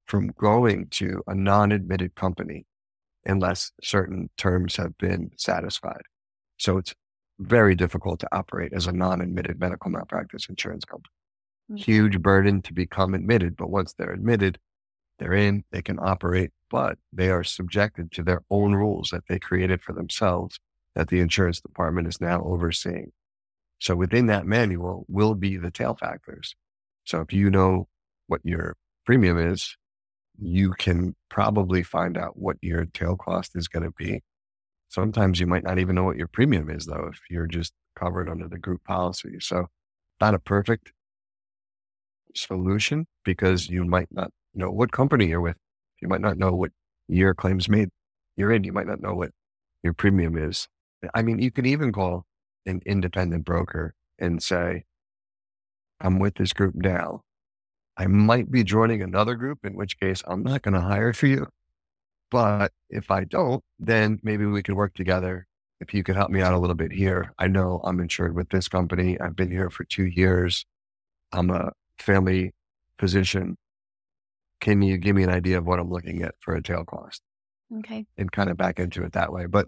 from 0.05 0.33
going 0.37 0.87
to 0.91 1.23
a 1.27 1.35
non 1.35 1.71
admitted 1.71 2.15
company 2.15 2.65
unless 3.25 3.71
certain 3.81 4.29
terms 4.37 4.75
have 4.75 4.97
been 4.97 5.31
satisfied. 5.37 6.01
So 6.57 6.77
it's 6.77 6.93
very 7.39 7.75
difficult 7.75 8.19
to 8.19 8.35
operate 8.35 8.73
as 8.73 8.87
a 8.87 8.91
non 8.91 9.21
admitted 9.21 9.59
medical 9.59 9.89
malpractice 9.89 10.47
insurance 10.49 10.85
company. 10.85 11.11
Mm-hmm. 11.71 11.77
Huge 11.77 12.21
burden 12.21 12.61
to 12.63 12.73
become 12.73 13.13
admitted, 13.13 13.55
but 13.55 13.69
once 13.69 13.93
they're 13.93 14.13
admitted, 14.13 14.59
they're 15.19 15.33
in, 15.33 15.63
they 15.71 15.81
can 15.81 15.99
operate, 15.99 16.51
but 16.69 16.97
they 17.11 17.29
are 17.29 17.43
subjected 17.43 18.11
to 18.13 18.23
their 18.23 18.43
own 18.49 18.73
rules 18.73 19.09
that 19.11 19.23
they 19.29 19.39
created 19.39 19.81
for 19.81 19.93
themselves 19.93 20.59
that 20.95 21.09
the 21.09 21.19
insurance 21.19 21.61
department 21.61 22.07
is 22.07 22.21
now 22.21 22.43
overseeing. 22.43 23.11
So 23.79 23.95
within 23.95 24.27
that 24.27 24.45
manual 24.45 25.05
will 25.07 25.35
be 25.35 25.57
the 25.57 25.71
tail 25.71 25.95
factors. 25.95 26.55
So 27.03 27.21
if 27.21 27.33
you 27.33 27.49
know 27.49 27.87
what 28.27 28.41
your 28.43 28.75
premium 29.05 29.37
is, 29.37 29.75
you 30.39 30.73
can 30.73 31.15
probably 31.29 31.83
find 31.83 32.17
out 32.17 32.37
what 32.37 32.57
your 32.61 32.85
tail 32.85 33.15
cost 33.15 33.55
is 33.55 33.67
going 33.67 33.83
to 33.83 33.91
be. 33.91 34.21
Sometimes 34.93 35.39
you 35.39 35.47
might 35.47 35.63
not 35.63 35.79
even 35.79 35.95
know 35.95 36.03
what 36.03 36.17
your 36.17 36.27
premium 36.27 36.69
is 36.69 36.85
though, 36.85 37.09
if 37.11 37.19
you're 37.27 37.47
just 37.47 37.73
covered 37.97 38.29
under 38.29 38.47
the 38.47 38.59
group 38.59 38.83
policy. 38.83 39.37
So 39.39 39.65
not 40.21 40.35
a 40.35 40.39
perfect 40.39 40.91
solution 42.35 43.07
because 43.25 43.69
you 43.69 43.85
might 43.85 44.09
not 44.11 44.29
know 44.53 44.69
what 44.69 44.91
company 44.91 45.25
you're 45.25 45.41
with. 45.41 45.57
You 45.99 46.07
might 46.07 46.21
not 46.21 46.37
know 46.37 46.51
what 46.51 46.73
year 47.07 47.33
claims 47.33 47.67
made 47.67 47.89
you're 48.37 48.51
in. 48.51 48.65
You 48.65 48.71
might 48.71 48.85
not 48.85 49.01
know 49.01 49.15
what 49.15 49.31
your 49.81 49.93
premium 49.93 50.37
is. 50.37 50.67
I 51.15 51.23
mean, 51.23 51.39
you 51.39 51.49
could 51.49 51.65
even 51.65 51.91
call 51.91 52.25
an 52.67 52.83
independent 52.85 53.45
broker 53.45 53.95
and 54.19 54.43
say, 54.43 54.83
I'm 55.99 56.19
with 56.19 56.35
this 56.35 56.53
group 56.53 56.75
now. 56.75 57.21
I 57.97 58.05
might 58.05 58.51
be 58.51 58.63
joining 58.63 59.01
another 59.01 59.33
group, 59.33 59.65
in 59.65 59.73
which 59.73 59.99
case 59.99 60.21
I'm 60.27 60.43
not 60.43 60.61
going 60.61 60.75
to 60.75 60.81
hire 60.81 61.13
for 61.13 61.25
you. 61.25 61.47
But 62.33 62.71
if 62.89 63.11
I 63.11 63.25
don't, 63.25 63.63
then 63.77 64.19
maybe 64.23 64.47
we 64.47 64.63
could 64.63 64.73
work 64.73 64.95
together. 64.95 65.45
If 65.79 65.93
you 65.93 66.03
could 66.03 66.15
help 66.15 66.31
me 66.31 66.41
out 66.41 66.55
a 66.55 66.57
little 66.57 66.75
bit 66.75 66.91
here, 66.91 67.31
I 67.37 67.47
know 67.47 67.79
I'm 67.83 67.99
insured 67.99 68.35
with 68.35 68.49
this 68.49 68.67
company. 68.67 69.21
I've 69.21 69.35
been 69.35 69.51
here 69.51 69.69
for 69.69 69.83
two 69.83 70.05
years. 70.05 70.65
I'm 71.31 71.51
a 71.51 71.73
family 71.99 72.55
physician. 72.97 73.55
Can 74.61 74.81
you 74.81 74.97
give 74.97 75.15
me 75.15 75.21
an 75.21 75.29
idea 75.29 75.59
of 75.59 75.67
what 75.67 75.77
I'm 75.79 75.91
looking 75.91 76.23
at 76.23 76.33
for 76.39 76.55
a 76.55 76.63
tail 76.63 76.83
cost? 76.83 77.21
Okay. 77.77 78.07
And 78.17 78.31
kind 78.31 78.49
of 78.49 78.57
back 78.57 78.79
into 78.79 79.03
it 79.03 79.13
that 79.13 79.31
way. 79.31 79.45
But 79.45 79.67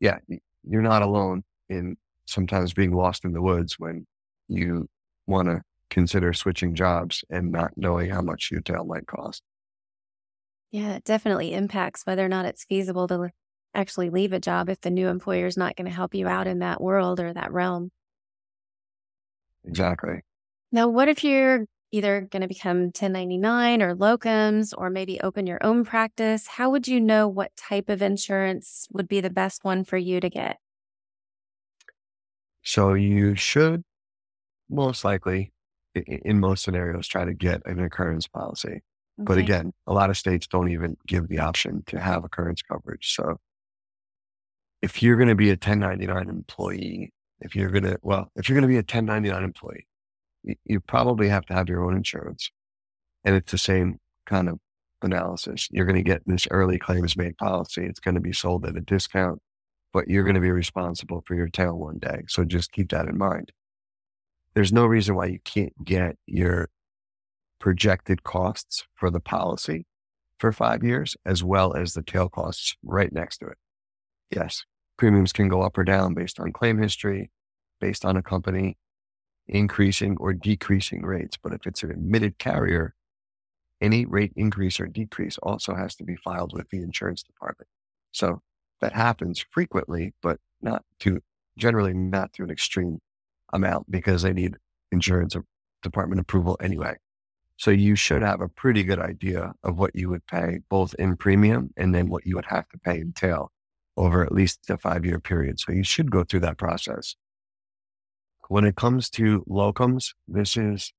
yeah, 0.00 0.16
you're 0.64 0.80
not 0.80 1.02
alone 1.02 1.44
in 1.68 1.98
sometimes 2.24 2.72
being 2.72 2.96
lost 2.96 3.26
in 3.26 3.34
the 3.34 3.42
woods 3.42 3.78
when 3.78 4.06
you 4.48 4.88
want 5.26 5.48
to 5.48 5.60
consider 5.90 6.32
switching 6.32 6.74
jobs 6.74 7.24
and 7.28 7.52
not 7.52 7.72
knowing 7.76 8.08
how 8.08 8.22
much 8.22 8.50
your 8.50 8.62
tail 8.62 8.86
might 8.86 9.06
cost. 9.06 9.42
Yeah, 10.70 10.94
it 10.96 11.04
definitely 11.04 11.52
impacts 11.54 12.04
whether 12.06 12.24
or 12.24 12.28
not 12.28 12.46
it's 12.46 12.64
feasible 12.64 13.08
to 13.08 13.30
actually 13.74 14.10
leave 14.10 14.32
a 14.32 14.40
job 14.40 14.68
if 14.68 14.80
the 14.80 14.90
new 14.90 15.08
employer 15.08 15.46
is 15.46 15.56
not 15.56 15.76
going 15.76 15.86
to 15.86 15.94
help 15.94 16.14
you 16.14 16.28
out 16.28 16.46
in 16.46 16.60
that 16.60 16.80
world 16.80 17.20
or 17.20 17.32
that 17.32 17.52
realm. 17.52 17.90
Exactly. 19.64 20.22
Now, 20.72 20.88
what 20.88 21.08
if 21.08 21.24
you're 21.24 21.66
either 21.92 22.22
going 22.22 22.42
to 22.42 22.48
become 22.48 22.90
1099 22.92 23.82
or 23.82 23.94
locums 23.94 24.72
or 24.76 24.90
maybe 24.90 25.20
open 25.20 25.46
your 25.46 25.58
own 25.64 25.84
practice? 25.84 26.46
How 26.46 26.70
would 26.70 26.88
you 26.88 27.00
know 27.00 27.28
what 27.28 27.56
type 27.56 27.88
of 27.88 28.02
insurance 28.02 28.86
would 28.92 29.08
be 29.08 29.20
the 29.20 29.30
best 29.30 29.64
one 29.64 29.84
for 29.84 29.96
you 29.96 30.20
to 30.20 30.30
get? 30.30 30.58
So 32.62 32.94
you 32.94 33.34
should 33.34 33.82
most 34.70 35.04
likely, 35.04 35.52
in 35.94 36.40
most 36.40 36.64
scenarios, 36.64 37.08
try 37.08 37.24
to 37.24 37.34
get 37.34 37.62
an 37.66 37.80
occurrence 37.80 38.28
policy. 38.28 38.82
Okay. 39.18 39.24
But 39.24 39.38
again, 39.38 39.72
a 39.86 39.92
lot 39.92 40.10
of 40.10 40.16
states 40.16 40.46
don't 40.46 40.70
even 40.70 40.96
give 41.06 41.28
the 41.28 41.38
option 41.38 41.82
to 41.86 41.98
have 41.98 42.24
occurrence 42.24 42.62
coverage. 42.62 43.14
So 43.14 43.38
if 44.82 45.02
you're 45.02 45.16
going 45.16 45.28
to 45.28 45.34
be 45.34 45.48
a 45.48 45.52
1099 45.52 46.28
employee, 46.28 47.12
if 47.40 47.56
you're 47.56 47.70
going 47.70 47.84
to, 47.84 47.98
well, 48.02 48.30
if 48.36 48.48
you're 48.48 48.54
going 48.54 48.68
to 48.68 48.68
be 48.68 48.76
a 48.76 48.78
1099 48.78 49.42
employee, 49.42 49.86
you 50.64 50.80
probably 50.80 51.28
have 51.28 51.46
to 51.46 51.54
have 51.54 51.68
your 51.68 51.84
own 51.84 51.96
insurance. 51.96 52.50
And 53.24 53.34
it's 53.34 53.50
the 53.50 53.58
same 53.58 53.98
kind 54.26 54.48
of 54.48 54.58
analysis. 55.02 55.68
You're 55.70 55.86
going 55.86 55.96
to 55.96 56.02
get 56.02 56.22
this 56.26 56.46
early 56.50 56.78
claims 56.78 57.16
made 57.16 57.36
policy. 57.38 57.84
It's 57.84 58.00
going 58.00 58.14
to 58.14 58.20
be 58.20 58.32
sold 58.32 58.66
at 58.66 58.76
a 58.76 58.80
discount, 58.80 59.40
but 59.92 60.08
you're 60.08 60.24
going 60.24 60.34
to 60.34 60.40
be 60.40 60.50
responsible 60.50 61.22
for 61.26 61.34
your 61.34 61.48
tail 61.48 61.74
one 61.74 61.98
day. 61.98 62.22
So 62.28 62.44
just 62.44 62.72
keep 62.72 62.90
that 62.90 63.08
in 63.08 63.18
mind. 63.18 63.52
There's 64.54 64.72
no 64.72 64.86
reason 64.86 65.14
why 65.16 65.26
you 65.26 65.38
can't 65.44 65.84
get 65.84 66.16
your 66.26 66.68
projected 67.58 68.22
costs 68.22 68.84
for 68.94 69.10
the 69.10 69.20
policy 69.20 69.86
for 70.38 70.52
five 70.52 70.84
years, 70.84 71.16
as 71.24 71.42
well 71.42 71.74
as 71.74 71.94
the 71.94 72.02
tail 72.02 72.28
costs 72.28 72.76
right 72.82 73.12
next 73.12 73.38
to 73.38 73.46
it. 73.46 73.58
Yes, 74.30 74.64
premiums 74.96 75.32
can 75.32 75.48
go 75.48 75.62
up 75.62 75.78
or 75.78 75.84
down 75.84 76.14
based 76.14 76.38
on 76.38 76.52
claim 76.52 76.78
history, 76.78 77.30
based 77.80 78.04
on 78.04 78.16
a 78.16 78.22
company 78.22 78.76
increasing 79.48 80.16
or 80.18 80.32
decreasing 80.32 81.02
rates. 81.02 81.36
But 81.42 81.52
if 81.52 81.66
it's 81.66 81.82
an 81.82 81.90
admitted 81.90 82.38
carrier, 82.38 82.94
any 83.80 84.04
rate 84.04 84.32
increase 84.36 84.80
or 84.80 84.86
decrease 84.86 85.38
also 85.38 85.74
has 85.74 85.94
to 85.96 86.04
be 86.04 86.16
filed 86.16 86.52
with 86.52 86.68
the 86.70 86.78
insurance 86.78 87.22
department. 87.22 87.68
So 88.12 88.40
that 88.80 88.92
happens 88.92 89.44
frequently, 89.50 90.14
but 90.22 90.38
not 90.60 90.84
to 91.00 91.20
generally 91.58 91.94
not 91.94 92.32
to 92.34 92.42
an 92.42 92.50
extreme 92.50 92.98
amount 93.52 93.90
because 93.90 94.22
they 94.22 94.32
need 94.32 94.56
insurance 94.92 95.36
department 95.82 96.20
approval 96.20 96.56
anyway. 96.60 96.96
So 97.58 97.70
you 97.70 97.96
should 97.96 98.22
have 98.22 98.40
a 98.40 98.48
pretty 98.48 98.84
good 98.84 98.98
idea 98.98 99.52
of 99.64 99.78
what 99.78 99.96
you 99.96 100.10
would 100.10 100.26
pay 100.26 100.60
both 100.68 100.94
in 100.94 101.16
premium 101.16 101.70
and 101.76 101.94
then 101.94 102.08
what 102.08 102.26
you 102.26 102.36
would 102.36 102.46
have 102.46 102.68
to 102.68 102.78
pay 102.78 103.00
in 103.00 103.12
tail 103.12 103.50
over 103.96 104.22
at 104.22 104.32
least 104.32 104.68
a 104.68 104.76
five 104.76 105.04
year 105.04 105.18
period. 105.18 105.58
So 105.58 105.72
you 105.72 105.82
should 105.82 106.10
go 106.10 106.22
through 106.22 106.40
that 106.40 106.58
process. 106.58 107.16
When 108.48 108.64
it 108.64 108.76
comes 108.76 109.10
to 109.10 109.44
locums, 109.48 110.14
this 110.28 110.56
is 110.56 110.92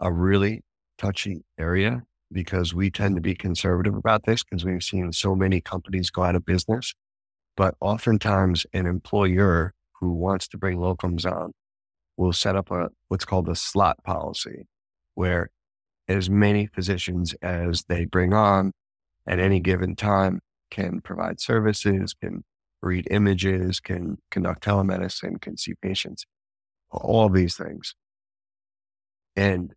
a 0.00 0.10
really 0.10 0.64
touchy 0.98 1.44
area 1.58 2.02
because 2.32 2.74
we 2.74 2.90
tend 2.90 3.14
to 3.16 3.20
be 3.20 3.34
conservative 3.34 3.94
about 3.94 4.24
this 4.24 4.42
because 4.42 4.64
we've 4.64 4.82
seen 4.82 5.12
so 5.12 5.34
many 5.34 5.60
companies 5.60 6.10
go 6.10 6.24
out 6.24 6.34
of 6.34 6.46
business. 6.46 6.94
But 7.56 7.74
oftentimes, 7.80 8.66
an 8.72 8.86
employer 8.86 9.74
who 10.00 10.12
wants 10.12 10.48
to 10.48 10.58
bring 10.58 10.78
locums 10.78 11.30
on 11.30 11.52
will 12.16 12.32
set 12.32 12.56
up 12.56 12.70
a 12.70 12.88
what's 13.08 13.26
called 13.26 13.48
a 13.48 13.54
slot 13.54 14.02
policy, 14.04 14.66
where 15.14 15.50
as 16.08 16.28
many 16.28 16.66
physicians 16.66 17.34
as 17.42 17.84
they 17.88 18.04
bring 18.04 18.32
on 18.34 18.72
at 19.26 19.38
any 19.38 19.60
given 19.60 19.96
time 19.96 20.40
can 20.70 21.00
provide 21.00 21.40
services, 21.40 22.14
can 22.14 22.44
read 22.80 23.06
images, 23.10 23.78
can 23.78 24.18
conduct 24.30 24.64
telemedicine, 24.64 25.40
can 25.40 25.56
see 25.56 25.74
patients 25.80 26.26
all 26.92 27.28
these 27.28 27.56
things. 27.56 27.94
And 29.34 29.72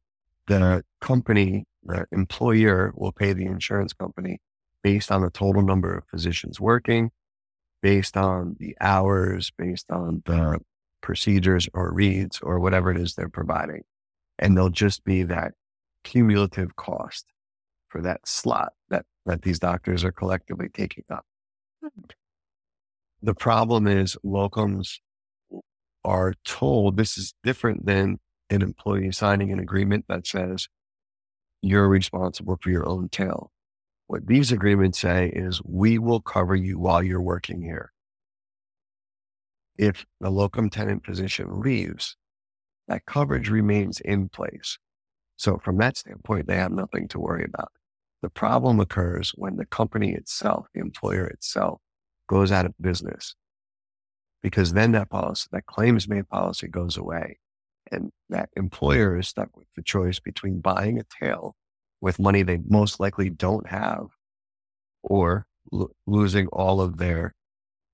the 0.47 0.83
company, 1.01 1.65
the 1.83 2.05
employer 2.11 2.93
will 2.95 3.11
pay 3.11 3.33
the 3.33 3.45
insurance 3.45 3.93
company 3.93 4.39
based 4.83 5.11
on 5.11 5.21
the 5.21 5.29
total 5.29 5.61
number 5.61 5.95
of 5.95 6.03
physicians 6.11 6.59
working, 6.59 7.11
based 7.81 8.17
on 8.17 8.57
the 8.59 8.75
hours, 8.81 9.51
based 9.57 9.89
on 9.91 10.21
the 10.25 10.59
procedures 11.01 11.69
or 11.73 11.93
reads 11.93 12.39
or 12.41 12.59
whatever 12.59 12.91
it 12.91 12.97
is 12.97 13.15
they're 13.15 13.29
providing. 13.29 13.83
And 14.37 14.57
they'll 14.57 14.69
just 14.69 15.03
be 15.03 15.23
that 15.23 15.53
cumulative 16.05 16.77
cost 16.77 17.25
for 17.89 18.01
that 18.01 18.25
slot 18.25 18.71
that, 18.89 19.05
that 19.25 19.41
these 19.41 19.59
doctors 19.59 20.05
are 20.05 20.13
collectively 20.13 20.69
taking 20.73 21.03
up. 21.09 21.25
The 23.21 23.33
problem 23.33 23.87
is 23.87 24.15
locums 24.23 24.99
are 26.05 26.33
told 26.45 26.95
this 26.95 27.17
is 27.17 27.33
different 27.43 27.85
than 27.85 28.19
an 28.49 28.61
employee 28.61 29.11
signing 29.11 29.51
an 29.51 29.59
agreement 29.59 30.05
that 30.07 30.27
says 30.27 30.67
you're 31.61 31.89
responsible 31.89 32.57
for 32.61 32.69
your 32.69 32.87
own 32.87 33.09
tail. 33.09 33.51
What 34.07 34.27
these 34.27 34.51
agreements 34.51 34.99
say 34.99 35.31
is 35.35 35.61
we 35.65 35.97
will 35.97 36.21
cover 36.21 36.55
you 36.55 36.77
while 36.77 37.01
you're 37.01 37.21
working 37.21 37.63
here. 37.63 37.91
If 39.77 40.05
the 40.21 40.29
locum 40.29 40.69
tenens 40.69 41.01
position 41.03 41.59
leaves, 41.59 42.15
that 42.87 43.05
coverage 43.07 43.49
remains 43.49 43.99
in 43.99 44.29
place. 44.29 44.77
So 45.37 45.57
from 45.57 45.77
that 45.77 45.97
standpoint, 45.97 46.47
they 46.47 46.55
have 46.55 46.71
nothing 46.71 47.07
to 47.09 47.19
worry 47.19 47.43
about. 47.43 47.71
The 48.21 48.29
problem 48.29 48.79
occurs 48.79 49.31
when 49.35 49.57
the 49.57 49.65
company 49.65 50.13
itself, 50.13 50.67
the 50.73 50.79
employer 50.81 51.25
itself, 51.27 51.81
goes 52.27 52.51
out 52.51 52.65
of 52.65 52.73
business 52.81 53.35
because 54.41 54.73
then 54.73 54.91
that 54.93 55.09
policy, 55.09 55.47
that 55.51 55.65
claims 55.65 56.07
made 56.07 56.29
policy 56.29 56.67
goes 56.67 56.97
away. 56.97 57.39
And 57.91 58.11
that 58.29 58.49
employer 58.55 59.17
is 59.17 59.27
stuck 59.27 59.55
with 59.55 59.67
the 59.75 59.83
choice 59.83 60.19
between 60.19 60.59
buying 60.59 60.99
a 60.99 61.03
tail 61.23 61.55
with 62.01 62.19
money 62.19 62.43
they 62.43 62.59
most 62.67 62.99
likely 62.99 63.29
don't 63.29 63.67
have 63.69 64.07
or 65.03 65.45
lo- 65.71 65.91
losing 66.07 66.47
all 66.47 66.81
of 66.81 66.97
their 66.97 67.33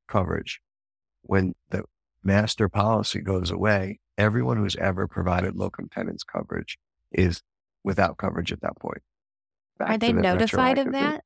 coverage. 0.08 0.62
When 1.24 1.54
the 1.70 1.84
master 2.24 2.70
policy 2.70 3.20
goes 3.20 3.52
away, 3.52 4.00
everyone 4.18 4.58
who's 4.58 4.76
ever 4.78 5.08
provided 5.08 5.56
locum 5.56 5.90
tenens 5.90 6.24
coverage 6.24 6.78
is 7.12 7.42
without 7.84 8.18
coverage 8.18 8.52
at 8.52 8.62
that 8.62 8.80
point. 8.80 9.02
Are 9.80 9.98
they 9.98 10.14
notified 10.14 10.78
of 10.78 10.92
that? 10.92 11.24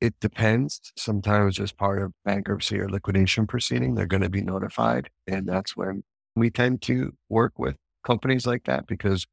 It 0.00 0.14
depends. 0.20 0.80
Sometimes 0.96 1.60
as 1.60 1.70
part 1.72 2.02
of 2.02 2.12
bankruptcy 2.24 2.80
or 2.80 2.88
liquidation 2.88 3.46
proceeding, 3.46 3.94
they're 3.94 4.06
going 4.06 4.22
to 4.22 4.30
be 4.30 4.42
notified. 4.42 5.10
And 5.26 5.46
that's 5.46 5.76
when 5.76 6.02
we 6.34 6.50
tend 6.50 6.82
to 6.82 7.12
work 7.28 7.58
with 7.58 7.76
companies 8.04 8.46
like 8.46 8.64
that 8.64 8.86
because 8.86 9.26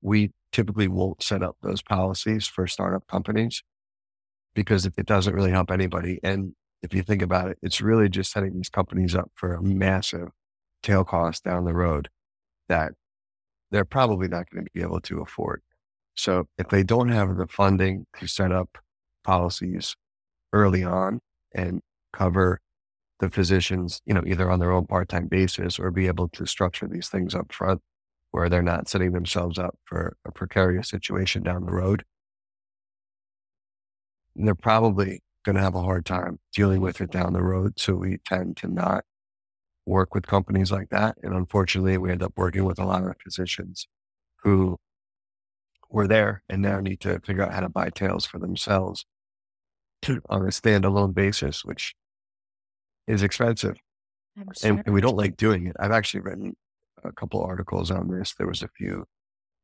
we 0.00 0.30
typically 0.52 0.88
won't 0.88 1.22
set 1.22 1.42
up 1.42 1.56
those 1.62 1.82
policies 1.82 2.46
for 2.46 2.66
startup 2.66 3.06
companies 3.08 3.62
because 4.54 4.86
it 4.86 5.06
doesn't 5.06 5.34
really 5.34 5.50
help 5.50 5.70
anybody. 5.70 6.20
And 6.22 6.54
if 6.82 6.94
you 6.94 7.02
think 7.02 7.22
about 7.22 7.48
it, 7.48 7.58
it's 7.62 7.80
really 7.80 8.08
just 8.08 8.30
setting 8.30 8.54
these 8.54 8.68
companies 8.68 9.14
up 9.14 9.30
for 9.34 9.54
a 9.54 9.62
massive 9.62 10.28
tail 10.82 11.04
cost 11.04 11.44
down 11.44 11.64
the 11.64 11.74
road 11.74 12.08
that 12.68 12.92
they're 13.72 13.84
probably 13.84 14.28
not 14.28 14.48
going 14.50 14.64
to 14.64 14.70
be 14.72 14.82
able 14.82 15.00
to 15.00 15.20
afford. 15.20 15.62
So 16.14 16.46
if 16.58 16.68
they 16.68 16.82
don't 16.82 17.08
have 17.08 17.36
the 17.36 17.46
funding 17.46 18.06
to 18.20 18.28
set 18.28 18.52
up 18.52 18.78
policies 19.24 19.96
early 20.52 20.84
on 20.84 21.20
and 21.54 21.80
cover 22.12 22.60
the 23.18 23.30
physicians, 23.30 24.00
you 24.04 24.12
know, 24.12 24.22
either 24.26 24.50
on 24.50 24.60
their 24.60 24.72
own 24.72 24.86
part-time 24.86 25.26
basis 25.26 25.78
or 25.78 25.90
be 25.90 26.06
able 26.06 26.28
to 26.28 26.44
structure 26.44 26.86
these 26.86 27.08
things 27.08 27.34
up 27.34 27.52
front 27.52 27.80
where 28.30 28.48
they're 28.48 28.62
not 28.62 28.88
setting 28.88 29.12
themselves 29.12 29.58
up 29.58 29.76
for 29.84 30.16
a 30.26 30.32
precarious 30.32 30.88
situation 30.88 31.42
down 31.42 31.64
the 31.64 31.72
road. 31.72 32.04
They're 34.34 34.54
probably 34.54 35.20
going 35.44 35.56
to 35.56 35.62
have 35.62 35.74
a 35.74 35.82
hard 35.82 36.04
time 36.04 36.38
dealing 36.54 36.80
with 36.80 37.00
it 37.00 37.10
down 37.10 37.32
the 37.32 37.42
road. 37.42 37.78
So 37.78 37.94
we 37.94 38.18
tend 38.26 38.56
to 38.58 38.68
not 38.68 39.04
work 39.86 40.14
with 40.14 40.26
companies 40.26 40.70
like 40.70 40.90
that. 40.90 41.16
And 41.22 41.34
unfortunately, 41.34 41.98
we 41.98 42.10
end 42.10 42.22
up 42.22 42.32
working 42.36 42.64
with 42.64 42.78
a 42.78 42.84
lot 42.84 43.04
of 43.04 43.14
physicians 43.22 43.86
who 44.42 44.78
were 45.90 46.08
there 46.08 46.42
and 46.48 46.62
now 46.62 46.80
need 46.80 47.00
to 47.00 47.20
figure 47.20 47.42
out 47.42 47.52
how 47.52 47.60
to 47.60 47.68
buy 47.68 47.90
tails 47.90 48.24
for 48.24 48.38
themselves 48.38 49.04
on 50.08 50.42
a 50.42 50.46
standalone 50.46 51.14
basis, 51.14 51.64
which 51.64 51.94
is 53.06 53.22
expensive. 53.22 53.76
Sure. 54.36 54.70
And, 54.70 54.82
and 54.86 54.94
we 54.94 55.00
don't 55.00 55.16
like 55.16 55.36
doing 55.36 55.66
it. 55.66 55.76
I've 55.78 55.92
actually 55.92 56.20
written 56.20 56.54
a 57.04 57.12
couple 57.12 57.42
articles 57.42 57.90
on 57.90 58.08
this. 58.08 58.34
There 58.34 58.46
was 58.46 58.62
a 58.62 58.68
few 58.68 59.04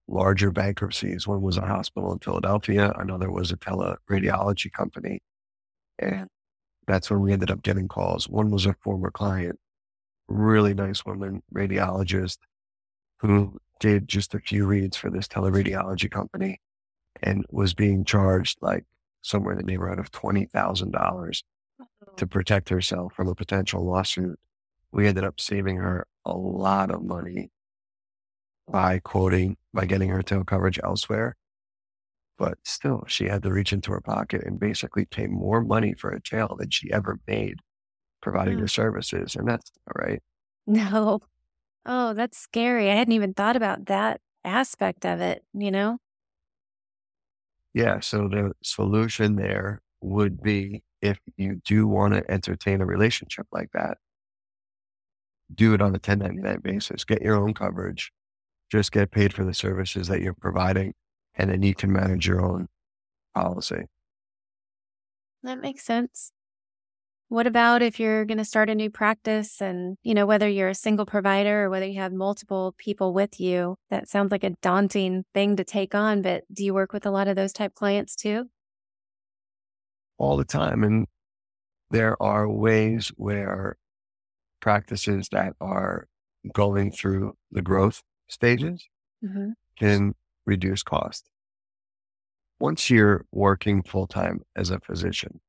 larger 0.07 0.51
bankruptcies. 0.51 1.27
One 1.27 1.43
was 1.43 1.57
a 1.57 1.63
hospital 1.63 2.13
in 2.13 2.19
Philadelphia. 2.19 2.93
Another 2.99 3.31
was 3.31 3.51
a 3.51 3.57
teleradiology 3.57 4.73
company. 4.73 5.21
And 5.99 6.29
that's 6.87 7.11
when 7.11 7.21
we 7.21 7.33
ended 7.33 7.51
up 7.51 7.63
getting 7.63 7.89
calls. 7.89 8.29
One 8.29 8.51
was 8.51 8.67
a 8.67 8.75
former 8.83 9.11
client, 9.11 9.59
really 10.29 10.75
nice 10.75 11.05
woman, 11.05 11.43
radiologist, 11.55 12.39
who 13.21 13.59
did 13.81 14.09
just 14.09 14.35
a 14.35 14.41
few 14.41 14.67
reads 14.67 14.97
for 14.97 15.11
this 15.11 15.29
teleradiology 15.29 16.11
company 16.11 16.61
and 17.23 17.45
was 17.51 17.75
being 17.75 18.05
charged 18.05 18.59
like 18.61 18.85
somewhere 19.23 19.53
in 19.53 19.59
the 19.59 19.65
neighborhood 19.65 19.99
of 19.99 20.11
$20,000 20.11 21.43
to 22.17 22.27
protect 22.27 22.69
herself 22.69 23.13
from 23.15 23.29
a 23.29 23.35
potential 23.35 23.85
lawsuit. 23.85 24.39
We 24.93 25.07
ended 25.07 25.25
up 25.25 25.41
saving 25.41 25.77
her 25.77 26.07
a 26.25 26.33
lot 26.37 26.91
of 26.91 27.03
money 27.03 27.51
by 28.71 28.99
quoting, 28.99 29.57
by 29.73 29.87
getting 29.87 30.11
her 30.11 30.23
tail 30.23 30.45
coverage 30.45 30.79
elsewhere. 30.83 31.37
But 32.37 32.59
still, 32.63 33.05
she 33.09 33.25
had 33.27 33.43
to 33.43 33.53
reach 33.53 33.73
into 33.73 33.91
her 33.91 34.01
pocket 34.01 34.45
and 34.45 34.61
basically 34.61 35.05
pay 35.05 35.27
more 35.27 35.61
money 35.61 35.95
for 35.95 36.11
a 36.11 36.23
tail 36.23 36.55
than 36.59 36.71
she 36.71 36.93
ever 36.93 37.19
made 37.27 37.57
providing 38.31 38.57
mm. 38.57 38.61
your 38.61 38.69
services. 38.69 39.37
And 39.37 39.49
that's 39.49 39.71
all 39.87 40.07
right. 40.07 40.23
No. 40.67 41.21
Oh, 41.87 42.13
that's 42.13 42.37
scary. 42.37 42.91
I 42.91 42.95
hadn't 42.95 43.15
even 43.15 43.33
thought 43.33 43.57
about 43.57 43.87
that 43.87 44.21
aspect 44.45 45.07
of 45.07 45.21
it, 45.21 45.43
you 45.55 45.71
know? 45.71 45.99
Yeah. 47.73 48.01
So 48.01 48.29
the 48.29 48.53
solution 48.63 49.37
there 49.37 49.81
would 50.03 50.43
be 50.43 50.83
if 51.01 51.19
you 51.37 51.61
do 51.65 51.87
want 51.87 52.15
to 52.15 52.31
entertain 52.31 52.83
a 52.83 52.87
relationship 52.87 53.47
like 53.51 53.71
that, 53.73 53.97
do 55.55 55.73
it 55.73 55.81
on 55.81 55.89
a 55.89 55.93
1099 55.93 56.61
basis, 56.63 57.05
get 57.05 57.23
your 57.23 57.37
own 57.37 57.55
coverage, 57.55 58.13
just 58.71 58.93
get 58.93 59.11
paid 59.11 59.33
for 59.33 59.45
the 59.45 59.55
services 59.55 60.09
that 60.09 60.21
you're 60.21 60.35
providing, 60.35 60.93
and 61.35 61.51
then 61.51 61.63
you 61.63 61.75
can 61.75 61.91
manage 61.91 62.27
your 62.27 62.45
own 62.45 62.69
policy. 63.35 63.85
That 65.43 65.61
makes 65.61 65.85
sense. 65.85 66.33
What 67.31 67.47
about 67.47 67.83
if 67.83 68.01
you're 68.01 68.25
going 68.25 68.39
to 68.39 68.45
start 68.45 68.71
a 68.71 68.75
new 68.75 68.89
practice 68.89 69.61
and, 69.61 69.99
you 70.03 70.15
know, 70.15 70.25
whether 70.25 70.49
you're 70.49 70.71
a 70.71 70.75
single 70.75 71.05
provider 71.05 71.65
or 71.65 71.71
whether 71.71 71.85
you 71.85 72.01
have 72.01 72.13
multiple 72.13 72.75
people 72.79 73.13
with 73.13 73.39
you? 73.39 73.77
That 73.91 74.09
sounds 74.09 74.33
like 74.33 74.45
a 74.45 74.55
daunting 74.63 75.25
thing 75.35 75.57
to 75.57 75.65
take 75.65 75.95
on, 75.95 76.23
but 76.23 76.45
do 76.51 76.65
you 76.65 76.73
work 76.73 76.95
with 76.95 77.05
a 77.05 77.11
lot 77.11 77.29
of 77.29 77.37
those 77.37 77.53
type 77.53 77.75
clients 77.75 78.17
too? 78.17 78.47
All 80.17 80.39
the 80.39 80.45
time. 80.47 80.83
And 80.83 81.07
there 81.91 82.21
are 82.23 82.49
ways 82.49 83.13
where 83.17 83.77
practices 84.61 85.29
that 85.31 85.53
are 85.61 86.09
going 86.55 86.91
through 86.91 87.35
the 87.51 87.63
growth 87.63 88.03
stages 88.29 88.89
mm-hmm. 89.23 89.51
can 89.79 90.15
reduce 90.47 90.83
cost. 90.83 91.29
Once 92.59 92.89
you're 92.89 93.27
working 93.31 93.83
full 93.83 94.07
time 94.07 94.41
as 94.57 94.71
a 94.71 94.81
physician, 94.81 95.41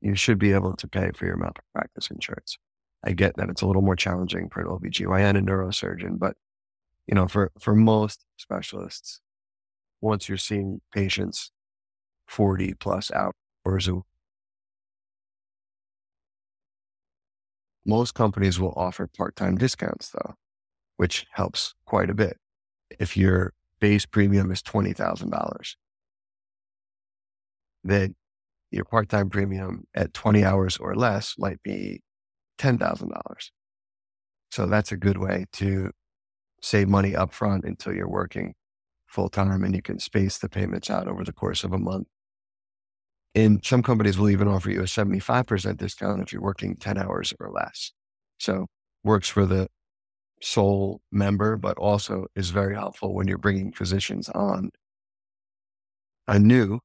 you 0.00 0.14
should 0.14 0.38
be 0.38 0.52
able 0.52 0.74
to 0.76 0.88
pay 0.88 1.10
for 1.14 1.26
your 1.26 1.36
malpractice 1.36 2.10
insurance. 2.10 2.58
I 3.04 3.12
get 3.12 3.36
that 3.36 3.48
it's 3.48 3.62
a 3.62 3.66
little 3.66 3.82
more 3.82 3.96
challenging 3.96 4.48
for 4.50 4.60
an 4.60 4.66
OBGYN 4.66 5.36
and 5.36 5.48
neurosurgeon, 5.48 6.18
but 6.18 6.36
you 7.06 7.14
know, 7.14 7.26
for, 7.26 7.52
for 7.58 7.74
most 7.74 8.26
specialists, 8.36 9.20
once 10.00 10.28
you're 10.28 10.38
seeing 10.38 10.80
patients 10.92 11.50
40 12.26 12.74
plus 12.74 13.10
hours 13.10 13.88
a 13.88 14.00
most 17.84 18.14
companies 18.14 18.60
will 18.60 18.74
offer 18.76 19.06
part-time 19.06 19.56
discounts 19.56 20.10
though, 20.10 20.34
which 20.98 21.26
helps 21.32 21.74
quite 21.86 22.10
a 22.10 22.14
bit. 22.14 22.36
If 22.98 23.16
your 23.16 23.54
base 23.80 24.04
premium 24.04 24.50
is 24.50 24.62
$20,000, 24.62 25.74
then 27.84 28.14
your 28.70 28.84
part-time 28.84 29.30
premium 29.30 29.84
at 29.94 30.12
20 30.14 30.44
hours 30.44 30.76
or 30.76 30.94
less 30.94 31.34
might 31.38 31.62
be 31.62 32.02
$10,000. 32.58 33.10
So 34.50 34.66
that's 34.66 34.92
a 34.92 34.96
good 34.96 35.18
way 35.18 35.46
to 35.54 35.90
save 36.62 36.88
money 36.88 37.12
upfront 37.12 37.64
until 37.64 37.94
you're 37.94 38.08
working 38.08 38.54
full 39.06 39.28
time 39.28 39.64
and 39.64 39.74
you 39.74 39.82
can 39.82 39.98
space 39.98 40.38
the 40.38 40.48
payments 40.48 40.90
out 40.90 41.08
over 41.08 41.24
the 41.24 41.32
course 41.32 41.64
of 41.64 41.72
a 41.72 41.78
month. 41.78 42.06
And 43.34 43.64
some 43.64 43.82
companies 43.82 44.18
will 44.18 44.30
even 44.30 44.48
offer 44.48 44.70
you 44.70 44.80
a 44.80 44.84
75% 44.84 45.76
discount 45.76 46.22
if 46.22 46.32
you're 46.32 46.42
working 46.42 46.76
10 46.76 46.98
hours 46.98 47.32
or 47.40 47.50
less. 47.50 47.92
So 48.38 48.66
works 49.04 49.28
for 49.28 49.46
the 49.46 49.68
sole 50.42 51.00
member, 51.12 51.56
but 51.56 51.78
also 51.78 52.26
is 52.34 52.50
very 52.50 52.74
helpful 52.74 53.14
when 53.14 53.28
you're 53.28 53.38
bringing 53.38 53.72
physicians 53.72 54.28
on 54.30 54.70
anew, 56.26 56.80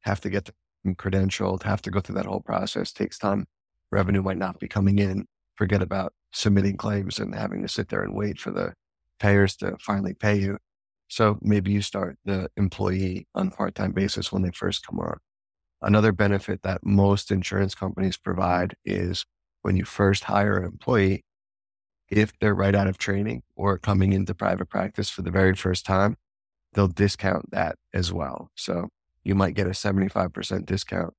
have 0.00 0.20
to 0.20 0.30
get 0.30 0.50
them 0.84 0.94
credentialed, 0.94 1.64
have 1.64 1.82
to 1.82 1.90
go 1.90 2.00
through 2.00 2.14
that 2.14 2.26
whole 2.26 2.40
process, 2.40 2.92
takes 2.92 3.18
time. 3.18 3.46
Revenue 3.90 4.22
might 4.22 4.38
not 4.38 4.60
be 4.60 4.68
coming 4.68 4.98
in. 4.98 5.26
Forget 5.56 5.82
about 5.82 6.12
submitting 6.32 6.76
claims 6.76 7.18
and 7.18 7.34
having 7.34 7.62
to 7.62 7.68
sit 7.68 7.88
there 7.88 8.02
and 8.02 8.14
wait 8.14 8.38
for 8.38 8.50
the 8.50 8.74
payers 9.18 9.56
to 9.56 9.76
finally 9.80 10.14
pay 10.14 10.36
you. 10.36 10.58
So 11.08 11.38
maybe 11.42 11.70
you 11.70 11.82
start 11.82 12.18
the 12.24 12.48
employee 12.56 13.26
on 13.34 13.50
part-time 13.50 13.92
basis 13.92 14.32
when 14.32 14.42
they 14.42 14.50
first 14.50 14.86
come 14.86 14.98
on. 14.98 15.18
Another 15.82 16.12
benefit 16.12 16.62
that 16.62 16.84
most 16.84 17.30
insurance 17.30 17.74
companies 17.74 18.16
provide 18.16 18.74
is 18.84 19.26
when 19.62 19.76
you 19.76 19.84
first 19.84 20.24
hire 20.24 20.56
an 20.58 20.64
employee, 20.64 21.24
if 22.08 22.32
they're 22.38 22.54
right 22.54 22.74
out 22.74 22.86
of 22.86 22.98
training 22.98 23.42
or 23.54 23.78
coming 23.78 24.12
into 24.12 24.34
private 24.34 24.68
practice 24.68 25.10
for 25.10 25.22
the 25.22 25.30
very 25.30 25.54
first 25.54 25.86
time, 25.86 26.16
they'll 26.72 26.88
discount 26.88 27.50
that 27.50 27.76
as 27.92 28.12
well. 28.12 28.50
So 28.56 28.88
you 29.24 29.34
might 29.34 29.54
get 29.54 29.66
a 29.66 29.70
75% 29.70 30.66
discount 30.66 31.14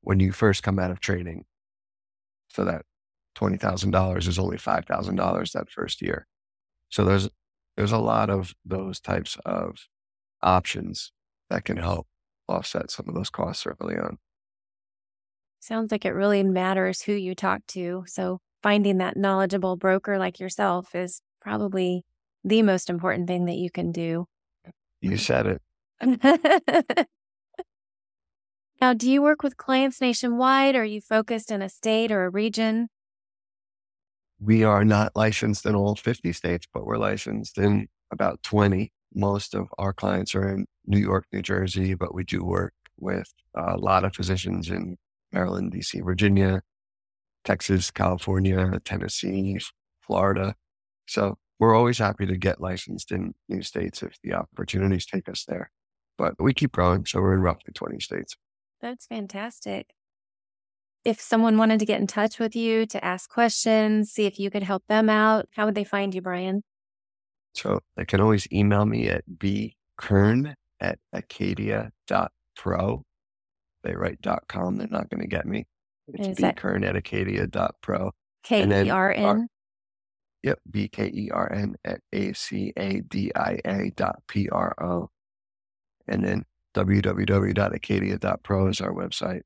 when 0.00 0.20
you 0.20 0.32
first 0.32 0.62
come 0.62 0.78
out 0.78 0.90
of 0.90 1.00
training. 1.00 1.44
So 2.48 2.64
that 2.64 2.82
$20,000 3.36 4.28
is 4.28 4.38
only 4.38 4.56
$5,000 4.56 5.52
that 5.52 5.70
first 5.70 6.00
year. 6.00 6.26
So 6.88 7.04
there's, 7.04 7.28
there's 7.76 7.92
a 7.92 7.98
lot 7.98 8.30
of 8.30 8.54
those 8.64 9.00
types 9.00 9.36
of 9.44 9.88
options 10.42 11.10
that 11.50 11.64
can 11.64 11.76
help 11.76 12.06
offset 12.48 12.90
some 12.90 13.08
of 13.08 13.14
those 13.14 13.30
costs 13.30 13.66
early 13.66 13.96
on. 13.96 14.18
Sounds 15.60 15.90
like 15.90 16.04
it 16.04 16.12
really 16.12 16.42
matters 16.42 17.02
who 17.02 17.12
you 17.12 17.34
talk 17.34 17.62
to. 17.68 18.04
So 18.06 18.38
finding 18.62 18.98
that 18.98 19.16
knowledgeable 19.16 19.76
broker 19.76 20.18
like 20.18 20.38
yourself 20.38 20.94
is 20.94 21.20
probably 21.40 22.04
the 22.44 22.62
most 22.62 22.90
important 22.90 23.26
thing 23.26 23.46
that 23.46 23.56
you 23.56 23.70
can 23.70 23.90
do. 23.90 24.26
You 25.00 25.16
said 25.16 25.58
it. 26.00 27.08
now, 28.84 28.92
do 28.92 29.10
you 29.10 29.22
work 29.22 29.42
with 29.42 29.56
clients 29.56 29.98
nationwide? 30.02 30.76
Or 30.76 30.82
are 30.82 30.84
you 30.84 31.00
focused 31.00 31.50
in 31.50 31.62
a 31.62 31.70
state 31.70 32.12
or 32.12 32.26
a 32.26 32.28
region? 32.28 32.88
We 34.38 34.62
are 34.62 34.84
not 34.84 35.16
licensed 35.16 35.64
in 35.64 35.74
all 35.74 35.94
50 35.94 36.34
states, 36.34 36.66
but 36.70 36.84
we're 36.84 36.98
licensed 36.98 37.56
in 37.56 37.88
about 38.12 38.42
20. 38.42 38.92
Most 39.14 39.54
of 39.54 39.68
our 39.78 39.94
clients 39.94 40.34
are 40.34 40.46
in 40.46 40.66
New 40.84 40.98
York, 40.98 41.24
New 41.32 41.40
Jersey, 41.40 41.94
but 41.94 42.14
we 42.14 42.24
do 42.24 42.44
work 42.44 42.74
with 42.98 43.32
a 43.54 43.78
lot 43.78 44.04
of 44.04 44.14
physicians 44.14 44.68
in 44.68 44.98
Maryland, 45.32 45.72
DC, 45.72 46.04
Virginia, 46.04 46.60
Texas, 47.42 47.90
California, 47.90 48.80
Tennessee, 48.84 49.58
Florida. 50.02 50.56
So 51.06 51.38
we're 51.58 51.74
always 51.74 51.96
happy 51.96 52.26
to 52.26 52.36
get 52.36 52.60
licensed 52.60 53.12
in 53.12 53.32
new 53.48 53.62
states 53.62 54.02
if 54.02 54.18
the 54.22 54.34
opportunities 54.34 55.06
take 55.06 55.26
us 55.26 55.46
there. 55.48 55.70
But 56.18 56.34
we 56.38 56.52
keep 56.52 56.72
growing. 56.72 57.06
So 57.06 57.22
we're 57.22 57.32
in 57.32 57.40
roughly 57.40 57.72
20 57.72 57.98
states. 58.00 58.36
That's 58.80 59.06
fantastic. 59.06 59.94
If 61.04 61.20
someone 61.20 61.58
wanted 61.58 61.80
to 61.80 61.86
get 61.86 62.00
in 62.00 62.06
touch 62.06 62.38
with 62.38 62.56
you 62.56 62.86
to 62.86 63.04
ask 63.04 63.28
questions, 63.28 64.10
see 64.10 64.24
if 64.24 64.38
you 64.38 64.50
could 64.50 64.62
help 64.62 64.84
them 64.88 65.10
out, 65.10 65.48
how 65.52 65.66
would 65.66 65.74
they 65.74 65.84
find 65.84 66.14
you, 66.14 66.22
Brian? 66.22 66.62
So 67.54 67.80
they 67.96 68.04
can 68.04 68.20
always 68.20 68.48
email 68.52 68.86
me 68.86 69.08
at 69.08 69.24
bkern 69.38 70.54
at 70.80 70.98
acadia.pro 71.12 73.02
they 73.84 73.94
write 73.94 74.20
dot 74.22 74.44
.com, 74.48 74.76
they're 74.76 74.88
not 74.88 75.10
going 75.10 75.20
to 75.20 75.28
get 75.28 75.46
me. 75.46 75.66
It's 76.08 76.40
bkern 76.40 76.84
at 76.86 76.96
acadia.pro. 76.96 78.10
K-E-R-N? 78.42 79.48
Yep, 80.42 80.58
B-K-E-R-N 80.70 81.76
at 81.84 82.00
A-C-A-D-I-A 82.12 83.92
dot 83.96 84.22
P-R-O. 84.26 85.10
And 86.08 86.24
then 86.24 86.44
www.acadia.pro 86.74 88.66
is 88.68 88.80
our 88.80 88.92
website. 88.92 89.42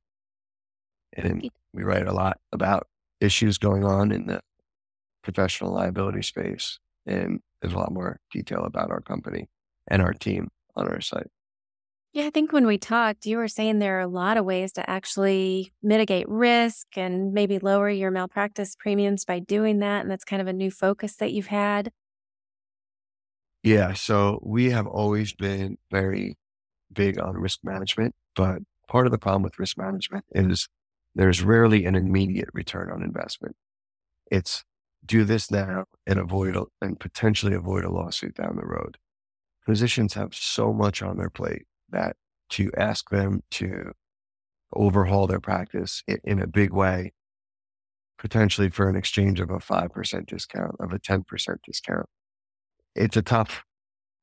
And 1.15 1.51
we 1.73 1.83
write 1.83 2.07
a 2.07 2.13
lot 2.13 2.39
about 2.53 2.87
issues 3.21 3.59
going 3.59 3.85
on 3.85 4.13
in 4.13 4.27
the 4.27 4.41
professional 5.23 5.73
liability 5.73 6.23
space. 6.23 6.79
And 7.07 7.41
there's 7.61 7.75
a 7.75 7.79
lot 7.79 7.93
more 7.93 8.21
detail 8.33 8.65
about 8.65 8.91
our 8.91 9.01
company 9.01 9.49
and 9.89 10.03
our 10.03 10.13
team 10.13 10.49
on 10.77 10.89
our 10.89 11.01
site. 11.01 11.29
Yeah, 12.15 12.27
I 12.27 12.31
think 12.31 12.53
when 12.53 12.67
we 12.67 12.79
talked, 12.79 13.27
you 13.27 13.37
were 13.37 13.49
saying 13.49 13.79
there 13.79 13.99
are 13.99 14.03
a 14.03 14.09
lot 14.09 14.39
of 14.39 14.45
ways 14.45 14.73
to 14.73 14.89
actually 14.89 15.73
mitigate 15.83 16.29
risk 16.29 16.87
and 16.97 17.33
maybe 17.33 17.59
lower 17.59 17.91
your 17.91 18.11
malpractice 18.11 18.75
premiums 18.77 19.25
by 19.25 19.41
doing 19.41 19.81
that. 19.81 20.03
And 20.03 20.11
that's 20.11 20.25
kind 20.25 20.41
of 20.41 20.49
a 20.49 20.53
new 20.53 20.71
focus 20.71 21.17
that 21.17 21.33
you've 21.33 21.49
had. 21.49 21.93
Yeah. 23.63 23.93
So 23.93 24.41
we 24.43 24.71
have 24.71 24.87
always 24.87 25.35
been 25.35 25.77
very 25.91 26.39
big 26.93 27.19
on 27.19 27.37
risk 27.37 27.61
management, 27.63 28.15
but 28.35 28.59
part 28.89 29.07
of 29.07 29.13
the 29.13 29.19
problem 29.19 29.43
with 29.43 29.59
risk 29.59 29.77
management 29.79 30.25
is 30.33 30.69
there's 31.15 31.43
rarely 31.43 31.85
an 31.85 31.95
immediate 31.95 32.49
return 32.53 32.91
on 32.91 33.03
investment. 33.03 33.57
It's 34.31 34.65
do 35.05 35.25
this 35.25 35.51
now 35.51 35.85
and 36.07 36.19
avoid 36.19 36.57
a, 36.57 36.65
and 36.81 36.99
potentially 36.99 37.55
avoid 37.55 37.85
a 37.85 37.91
lawsuit 37.91 38.35
down 38.35 38.57
the 38.57 38.67
road. 38.67 38.99
Physicians 39.65 40.15
have 40.15 40.35
so 40.35 40.73
much 40.73 41.03
on 41.03 41.17
their 41.17 41.31
plate 41.31 41.67
that 41.91 42.17
to 42.51 42.71
ask 42.77 43.11
them 43.11 43.43
to 43.51 43.93
overhaul 44.73 45.27
their 45.27 45.41
practice 45.41 46.03
in, 46.07 46.19
in 46.25 46.41
a 46.41 46.47
big 46.47 46.73
way, 46.73 47.13
potentially 48.19 48.71
for 48.71 48.89
an 48.89 48.97
exchange 48.97 49.41
of 49.41 49.51
a 49.51 49.59
5% 49.59 50.27
discount, 50.27 50.77
of 50.81 50.93
a 50.93 50.99
10% 50.99 51.25
discount, 51.65 52.07
it's 52.95 53.17
a 53.17 53.23
tough, 53.23 53.65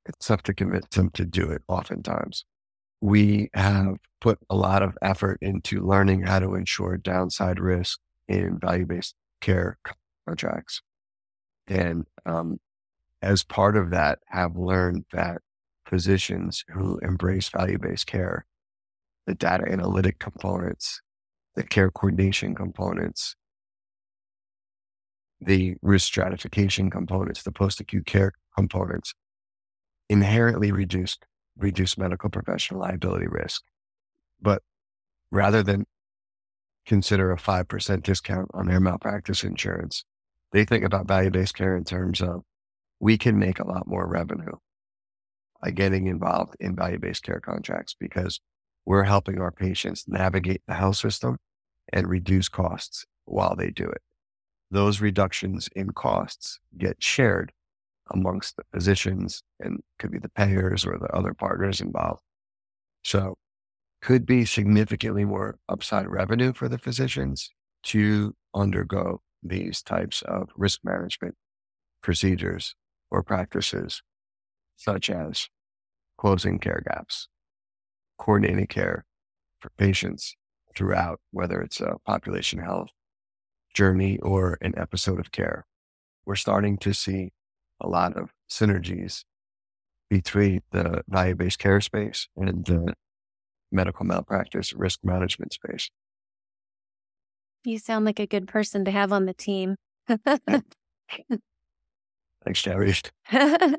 it's 0.05 0.27
tough 0.27 0.43
to 0.43 0.53
convince 0.53 0.87
them 0.95 1.09
to 1.11 1.25
do 1.25 1.49
it 1.49 1.61
oftentimes. 1.67 2.45
We 3.05 3.51
have 3.53 3.97
put 4.19 4.39
a 4.49 4.55
lot 4.55 4.81
of 4.81 4.97
effort 4.99 5.37
into 5.39 5.79
learning 5.79 6.23
how 6.23 6.39
to 6.39 6.55
insure 6.55 6.97
downside 6.97 7.59
risk 7.59 7.99
in 8.27 8.57
value 8.57 8.87
based 8.87 9.13
care 9.41 9.77
contracts. 10.27 10.81
And 11.67 12.07
um, 12.25 12.59
as 13.21 13.43
part 13.43 13.77
of 13.77 13.91
that, 13.91 14.17
have 14.29 14.57
learned 14.57 15.05
that 15.13 15.43
physicians 15.85 16.65
who 16.69 16.97
embrace 17.03 17.47
value 17.47 17.77
based 17.77 18.07
care, 18.07 18.47
the 19.27 19.35
data 19.35 19.65
analytic 19.71 20.17
components, 20.17 21.03
the 21.53 21.61
care 21.61 21.91
coordination 21.91 22.55
components, 22.55 23.35
the 25.39 25.75
risk 25.83 26.07
stratification 26.07 26.89
components, 26.89 27.43
the 27.43 27.51
post 27.51 27.79
acute 27.79 28.07
care 28.07 28.31
components, 28.57 29.13
inherently 30.09 30.71
reduce 30.71 31.19
reduce 31.57 31.97
medical 31.97 32.29
professional 32.29 32.81
liability 32.81 33.27
risk. 33.27 33.63
But 34.41 34.61
rather 35.31 35.63
than 35.63 35.85
consider 36.85 37.31
a 37.31 37.37
5% 37.37 38.03
discount 38.03 38.49
on 38.53 38.67
their 38.67 38.79
malpractice 38.79 39.43
insurance, 39.43 40.05
they 40.51 40.65
think 40.65 40.83
about 40.83 41.07
value 41.07 41.31
based 41.31 41.55
care 41.55 41.75
in 41.75 41.83
terms 41.83 42.21
of 42.21 42.43
we 42.99 43.17
can 43.17 43.37
make 43.37 43.59
a 43.59 43.67
lot 43.67 43.87
more 43.87 44.07
revenue 44.07 44.53
by 45.61 45.71
getting 45.71 46.07
involved 46.07 46.55
in 46.59 46.75
value 46.75 46.99
based 46.99 47.23
care 47.23 47.39
contracts 47.39 47.95
because 47.99 48.39
we're 48.85 49.03
helping 49.03 49.41
our 49.41 49.51
patients 49.51 50.05
navigate 50.07 50.61
the 50.67 50.75
health 50.75 50.97
system 50.97 51.37
and 51.91 52.07
reduce 52.07 52.49
costs 52.49 53.05
while 53.25 53.55
they 53.55 53.71
do 53.71 53.85
it. 53.85 54.01
Those 54.69 55.01
reductions 55.01 55.69
in 55.75 55.91
costs 55.91 56.59
get 56.77 57.01
shared 57.01 57.51
amongst 58.11 58.57
the 58.57 58.63
physicians 58.73 59.41
and 59.59 59.79
could 59.99 60.11
be 60.11 60.19
the 60.19 60.29
payers 60.29 60.85
or 60.85 60.97
the 60.97 61.07
other 61.07 61.33
partners 61.33 61.81
involved. 61.81 62.21
So 63.03 63.37
could 64.01 64.25
be 64.25 64.45
significantly 64.45 65.25
more 65.25 65.57
upside 65.67 66.07
revenue 66.07 66.53
for 66.53 66.69
the 66.69 66.77
physicians 66.77 67.49
to 67.83 68.35
undergo 68.53 69.21
these 69.41 69.81
types 69.81 70.21
of 70.23 70.49
risk 70.55 70.81
management 70.83 71.35
procedures 72.01 72.75
or 73.09 73.23
practices, 73.23 74.01
such 74.75 75.09
as 75.09 75.47
closing 76.17 76.59
care 76.59 76.83
gaps, 76.85 77.27
coordinating 78.17 78.67
care 78.67 79.05
for 79.59 79.71
patients 79.77 80.35
throughout, 80.75 81.19
whether 81.31 81.61
it's 81.61 81.81
a 81.81 81.95
population 82.05 82.59
health 82.59 82.89
journey 83.73 84.19
or 84.19 84.57
an 84.61 84.73
episode 84.77 85.19
of 85.19 85.31
care. 85.31 85.65
We're 86.25 86.35
starting 86.35 86.77
to 86.79 86.93
see 86.93 87.31
a 87.85 87.87
lot 87.87 88.17
of 88.17 88.31
synergies 88.49 89.23
between 90.09 90.61
the 90.71 91.03
value 91.07 91.35
based 91.35 91.59
care 91.59 91.79
space 91.81 92.27
and 92.35 92.65
the 92.65 92.93
medical 93.71 94.05
malpractice 94.05 94.73
risk 94.73 94.99
management 95.03 95.53
space. 95.53 95.91
You 97.63 97.77
sound 97.79 98.05
like 98.05 98.19
a 98.19 98.27
good 98.27 98.47
person 98.47 98.85
to 98.85 98.91
have 98.91 99.11
on 99.11 99.25
the 99.25 99.33
team. 99.33 99.75
Thanks, 100.07 100.63
Jerry. 102.61 102.93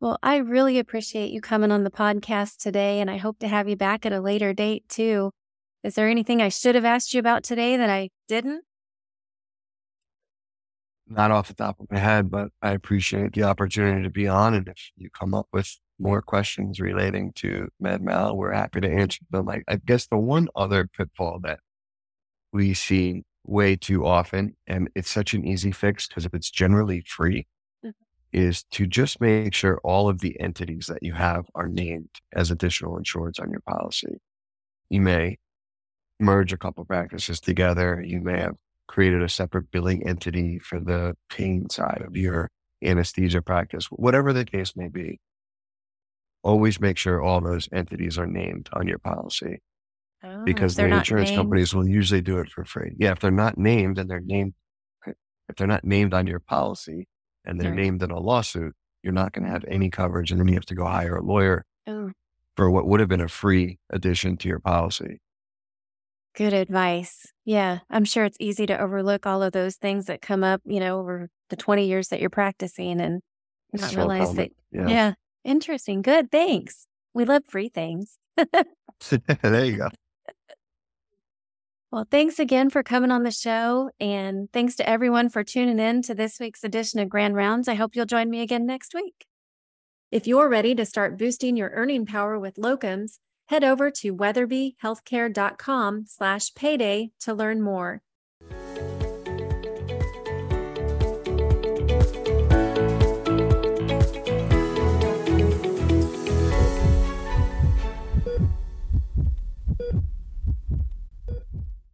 well, 0.00 0.18
I 0.22 0.36
really 0.36 0.78
appreciate 0.78 1.30
you 1.30 1.42
coming 1.42 1.70
on 1.70 1.84
the 1.84 1.90
podcast 1.90 2.56
today, 2.56 3.00
and 3.00 3.10
I 3.10 3.18
hope 3.18 3.38
to 3.40 3.48
have 3.48 3.68
you 3.68 3.76
back 3.76 4.06
at 4.06 4.14
a 4.14 4.20
later 4.20 4.54
date 4.54 4.88
too. 4.88 5.30
Is 5.84 5.94
there 5.94 6.08
anything 6.08 6.40
I 6.40 6.48
should 6.48 6.74
have 6.74 6.86
asked 6.86 7.12
you 7.12 7.20
about 7.20 7.44
today 7.44 7.76
that 7.76 7.90
I 7.90 8.08
didn't? 8.28 8.64
Not 11.12 11.32
off 11.32 11.48
the 11.48 11.54
top 11.54 11.80
of 11.80 11.90
my 11.90 11.98
head, 11.98 12.30
but 12.30 12.50
I 12.62 12.70
appreciate 12.70 13.32
the 13.32 13.42
opportunity 13.42 14.04
to 14.04 14.10
be 14.10 14.28
on. 14.28 14.54
And 14.54 14.68
if 14.68 14.90
you 14.96 15.10
come 15.10 15.34
up 15.34 15.48
with 15.52 15.76
more 15.98 16.22
questions 16.22 16.78
relating 16.78 17.32
to 17.34 17.68
MedMal, 17.82 18.36
we're 18.36 18.52
happy 18.52 18.80
to 18.80 18.88
answer 18.88 19.18
them. 19.30 19.48
I, 19.48 19.62
I 19.66 19.76
guess 19.84 20.06
the 20.06 20.16
one 20.16 20.48
other 20.54 20.86
pitfall 20.86 21.40
that 21.42 21.58
we 22.52 22.74
see 22.74 23.24
way 23.44 23.74
too 23.74 24.06
often, 24.06 24.56
and 24.68 24.88
it's 24.94 25.10
such 25.10 25.34
an 25.34 25.44
easy 25.44 25.72
fix 25.72 26.06
because 26.06 26.24
if 26.24 26.32
it's 26.32 26.50
generally 26.50 27.02
free, 27.06 27.46
mm-hmm. 27.84 27.90
is 28.32 28.62
to 28.70 28.86
just 28.86 29.20
make 29.20 29.52
sure 29.52 29.80
all 29.82 30.08
of 30.08 30.20
the 30.20 30.38
entities 30.40 30.86
that 30.86 31.02
you 31.02 31.14
have 31.14 31.46
are 31.56 31.68
named 31.68 32.10
as 32.32 32.52
additional 32.52 32.96
insurance 32.96 33.40
on 33.40 33.50
your 33.50 33.62
policy. 33.68 34.20
You 34.88 35.00
may 35.00 35.38
merge 36.20 36.52
a 36.52 36.58
couple 36.58 36.82
of 36.82 36.88
practices 36.88 37.40
together. 37.40 38.02
You 38.06 38.20
may 38.20 38.40
have 38.40 38.56
created 38.90 39.22
a 39.22 39.28
separate 39.28 39.70
billing 39.70 40.04
entity 40.04 40.58
for 40.58 40.80
the 40.80 41.14
pain 41.30 41.70
side 41.70 42.02
of 42.04 42.16
your 42.16 42.50
anesthesia 42.84 43.40
practice, 43.40 43.86
whatever 43.86 44.32
the 44.32 44.44
case 44.44 44.74
may 44.74 44.88
be. 44.88 45.20
Always 46.42 46.80
make 46.80 46.98
sure 46.98 47.22
all 47.22 47.40
those 47.40 47.68
entities 47.72 48.18
are 48.18 48.26
named 48.26 48.68
on 48.72 48.88
your 48.88 48.98
policy 48.98 49.60
oh, 50.24 50.44
because 50.44 50.74
the 50.74 50.86
insurance 50.86 51.28
named. 51.28 51.38
companies 51.38 51.72
will 51.72 51.86
usually 51.86 52.20
do 52.20 52.40
it 52.40 52.50
for 52.50 52.64
free. 52.64 52.96
Yeah, 52.98 53.12
if 53.12 53.20
they're 53.20 53.30
not 53.30 53.56
named 53.56 53.96
and 53.96 54.10
they're 54.10 54.18
named, 54.18 54.54
if 55.06 55.54
they're 55.56 55.68
not 55.68 55.84
named 55.84 56.12
on 56.12 56.26
your 56.26 56.40
policy 56.40 57.06
and 57.44 57.60
they're 57.60 57.72
named 57.72 58.02
in 58.02 58.10
a 58.10 58.18
lawsuit, 58.18 58.74
you're 59.04 59.12
not 59.12 59.32
going 59.32 59.44
to 59.44 59.52
have 59.52 59.64
any 59.68 59.88
coverage. 59.88 60.32
And 60.32 60.40
then 60.40 60.48
you 60.48 60.54
have 60.54 60.66
to 60.66 60.74
go 60.74 60.84
hire 60.84 61.16
a 61.16 61.22
lawyer 61.22 61.64
oh. 61.86 62.10
for 62.56 62.68
what 62.68 62.88
would 62.88 62.98
have 62.98 63.08
been 63.08 63.20
a 63.20 63.28
free 63.28 63.78
addition 63.90 64.36
to 64.38 64.48
your 64.48 64.58
policy. 64.58 65.20
Good 66.36 66.52
advice. 66.52 67.26
Yeah, 67.44 67.80
I'm 67.90 68.04
sure 68.04 68.24
it's 68.24 68.36
easy 68.40 68.66
to 68.66 68.80
overlook 68.80 69.26
all 69.26 69.42
of 69.42 69.52
those 69.52 69.76
things 69.76 70.06
that 70.06 70.22
come 70.22 70.44
up, 70.44 70.60
you 70.64 70.80
know, 70.80 70.98
over 70.98 71.28
the 71.48 71.56
20 71.56 71.86
years 71.86 72.08
that 72.08 72.20
you're 72.20 72.30
practicing 72.30 73.00
and 73.00 73.20
not 73.72 73.90
so 73.90 73.96
realize 73.96 74.28
common. 74.28 74.36
that. 74.36 74.50
Yeah. 74.70 74.88
yeah. 74.88 75.12
Interesting. 75.44 76.02
Good. 76.02 76.30
Thanks. 76.30 76.86
We 77.14 77.24
love 77.24 77.42
free 77.48 77.68
things. 77.68 78.18
there 78.36 79.64
you 79.64 79.76
go. 79.78 79.88
Well, 81.90 82.06
thanks 82.08 82.38
again 82.38 82.70
for 82.70 82.84
coming 82.84 83.10
on 83.10 83.24
the 83.24 83.32
show. 83.32 83.90
And 83.98 84.50
thanks 84.52 84.76
to 84.76 84.88
everyone 84.88 85.28
for 85.28 85.42
tuning 85.42 85.80
in 85.80 86.02
to 86.02 86.14
this 86.14 86.38
week's 86.38 86.62
edition 86.62 87.00
of 87.00 87.08
Grand 87.08 87.34
Rounds. 87.34 87.66
I 87.66 87.74
hope 87.74 87.96
you'll 87.96 88.06
join 88.06 88.30
me 88.30 88.42
again 88.42 88.64
next 88.64 88.94
week. 88.94 89.26
If 90.12 90.26
you're 90.28 90.48
ready 90.48 90.74
to 90.76 90.86
start 90.86 91.18
boosting 91.18 91.56
your 91.56 91.70
earning 91.70 92.06
power 92.06 92.38
with 92.38 92.56
locums, 92.56 93.18
head 93.50 93.64
over 93.64 93.90
to 93.90 94.14
weatherbyhealthcare.com 94.14 96.04
slash 96.06 96.54
payday 96.54 97.10
to 97.18 97.34
learn 97.34 97.60
more. 97.60 98.00